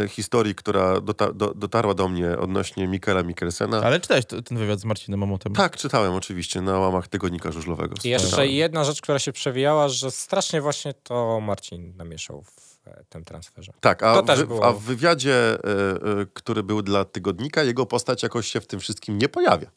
[0.04, 3.80] e, historii, która dota, do, dotarła do mnie odnośnie Mikela Mikkelsena.
[3.82, 5.52] Ale czytałeś t- ten wywiad z Marcinem Mamotem?
[5.52, 7.94] Tak, czytałem oczywiście na łamach Tygodnika Żużlowego.
[8.04, 8.50] I jeszcze Czytałem.
[8.50, 13.72] jedna rzecz, która się przewijała, że strasznie właśnie to Marcin namieszał w e, tym transferze.
[13.80, 14.66] Tak, a, To też wy, było.
[14.66, 18.80] a w wywiadzie, e, e, który był dla Tygodnika, jego postać jakoś się w tym
[18.80, 19.70] wszystkim nie pojawia.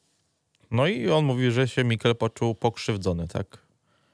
[0.71, 3.47] No i on mówi, że się Mikkel poczuł pokrzywdzony, tak?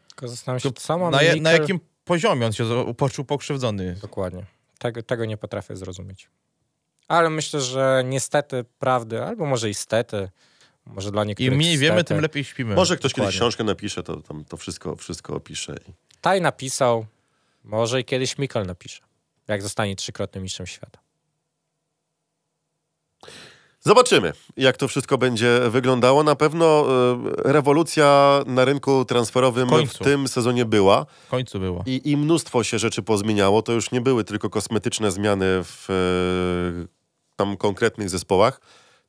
[0.09, 3.95] Tylko zastanawiam się, co ma Na, Mikkel- na jakim poziomie on się poczuł pokrzywdzony?
[4.01, 4.45] Dokładnie.
[4.79, 6.29] Tego, tego nie potrafię zrozumieć.
[7.07, 10.29] Ale myślę, że niestety prawdy, albo może i stety,
[10.85, 12.75] może dla niektórych Im mniej wiemy, tym lepiej śpimy.
[12.75, 13.39] Może ktoś kiedyś Dokładnie.
[13.39, 15.75] książkę napisze, to tam to wszystko, wszystko opisze.
[15.89, 17.05] i- Taj napisał,
[17.63, 19.01] może i kiedyś Mikkel napisze,
[19.47, 20.99] jak zostanie trzykrotnym mistrzem świata.
[23.87, 26.23] Zobaczymy, jak to wszystko będzie wyglądało.
[26.23, 26.85] Na pewno
[27.45, 31.83] e, rewolucja na rynku transferowym W w, tym sezonie była W końcu było.
[31.85, 33.61] i, i mnóstwo się rzeczy pozmieniało.
[33.61, 36.87] To już nie były tylko kosmetyczne zmiany w e,
[37.35, 38.61] tam konkretnych zespołach,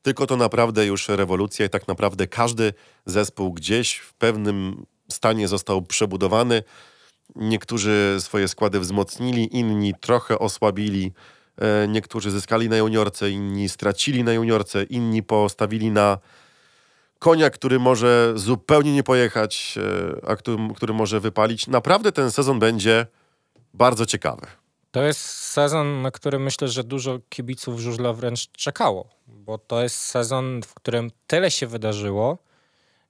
[0.03, 2.73] tylko to naprawdę już rewolucja i tak naprawdę każdy
[3.07, 6.63] zespół gdzieś w pewnym stanie został przebudowany.
[7.37, 11.13] Niektórzy swoje składy wzmocnili, inni trochę osłabili.
[11.59, 16.19] E, Niektórzy zyskali na juniorce, inni stracili na juniorce, inni postawili na
[17.19, 19.79] konia, który może zupełnie nie pojechać,
[20.23, 21.67] e, a który, który może wypalić.
[21.67, 23.07] Naprawdę ten sezon będzie
[23.75, 24.47] bardzo ciekawy.
[24.91, 29.97] To jest sezon, na który myślę, że dużo kibiców żużla wręcz czekało, bo to jest
[29.97, 32.39] sezon, w którym tyle się wydarzyło,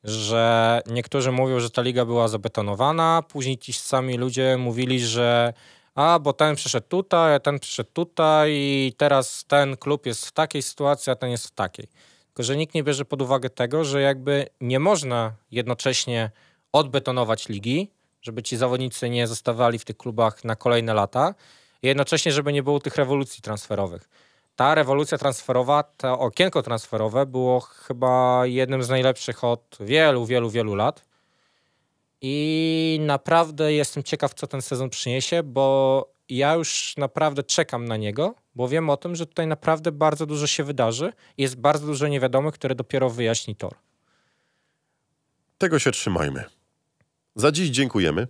[0.05, 5.53] że niektórzy mówią, że ta liga była zabetonowana, później ci sami ludzie mówili, że
[5.99, 10.33] a, bo ten przyszedł tutaj, a ten przyszedł tutaj i teraz ten klub jest w
[10.33, 11.89] takiej sytuacji, a ten jest w takiej.
[12.27, 16.31] Tylko, że nikt nie bierze pod uwagę tego, że jakby nie można jednocześnie
[16.73, 17.91] odbetonować ligi,
[18.23, 21.35] żeby ci zawodnicy nie zostawali w tych klubach na kolejne lata,
[21.83, 24.09] jednocześnie, żeby nie było tych rewolucji transferowych.
[24.57, 30.75] Ta rewolucja transferowa, to okienko transferowe było chyba jednym z najlepszych od wielu, wielu, wielu
[30.75, 31.08] lat.
[32.23, 38.35] I naprawdę jestem ciekaw, co ten sezon przyniesie, bo ja już naprawdę czekam na niego,
[38.55, 41.13] bo wiem o tym, że tutaj naprawdę bardzo dużo się wydarzy.
[41.39, 43.75] Jest bardzo dużo niewiadomych, które dopiero wyjaśni tor.
[45.59, 46.45] Tego się trzymajmy.
[47.35, 48.29] Za dziś dziękujemy.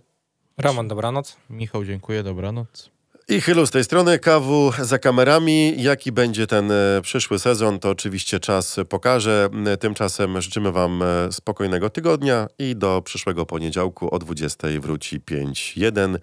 [0.57, 1.37] Roman, dobranoc.
[1.49, 2.89] Michał, dziękuję, dobranoc.
[3.29, 5.83] I chylu z tej strony, kawu za kamerami.
[5.83, 9.49] Jaki będzie ten e, przyszły sezon, to oczywiście czas pokaże.
[9.65, 16.17] E, Tymczasem życzymy Wam e, spokojnego tygodnia i do przyszłego poniedziałku o 20 wróci 5.1.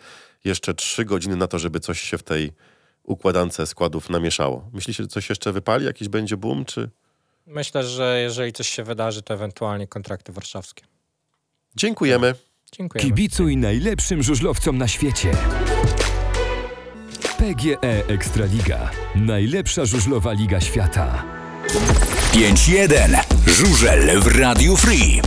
[0.45, 2.53] Jeszcze 3 godziny na to, żeby coś się w tej
[3.05, 4.71] układance składów namieszało.
[4.73, 5.85] Myślicie, że coś jeszcze wypali?
[5.87, 6.91] Jakiś będzie boom, czy...
[7.47, 10.85] Myślę, że jeżeli coś się wydarzy, to ewentualnie kontrakty warszawskie.
[11.77, 12.35] Dziękujemy.
[12.73, 13.11] Dziękujemy.
[13.11, 15.31] Kibicuj najlepszym żużlowcom na świecie.
[17.47, 18.91] PGE Ekstraliga.
[19.15, 21.23] Najlepsza żużlowa liga świata.
[22.33, 23.19] 5-1.
[23.47, 25.23] Żużel w Radiu Free.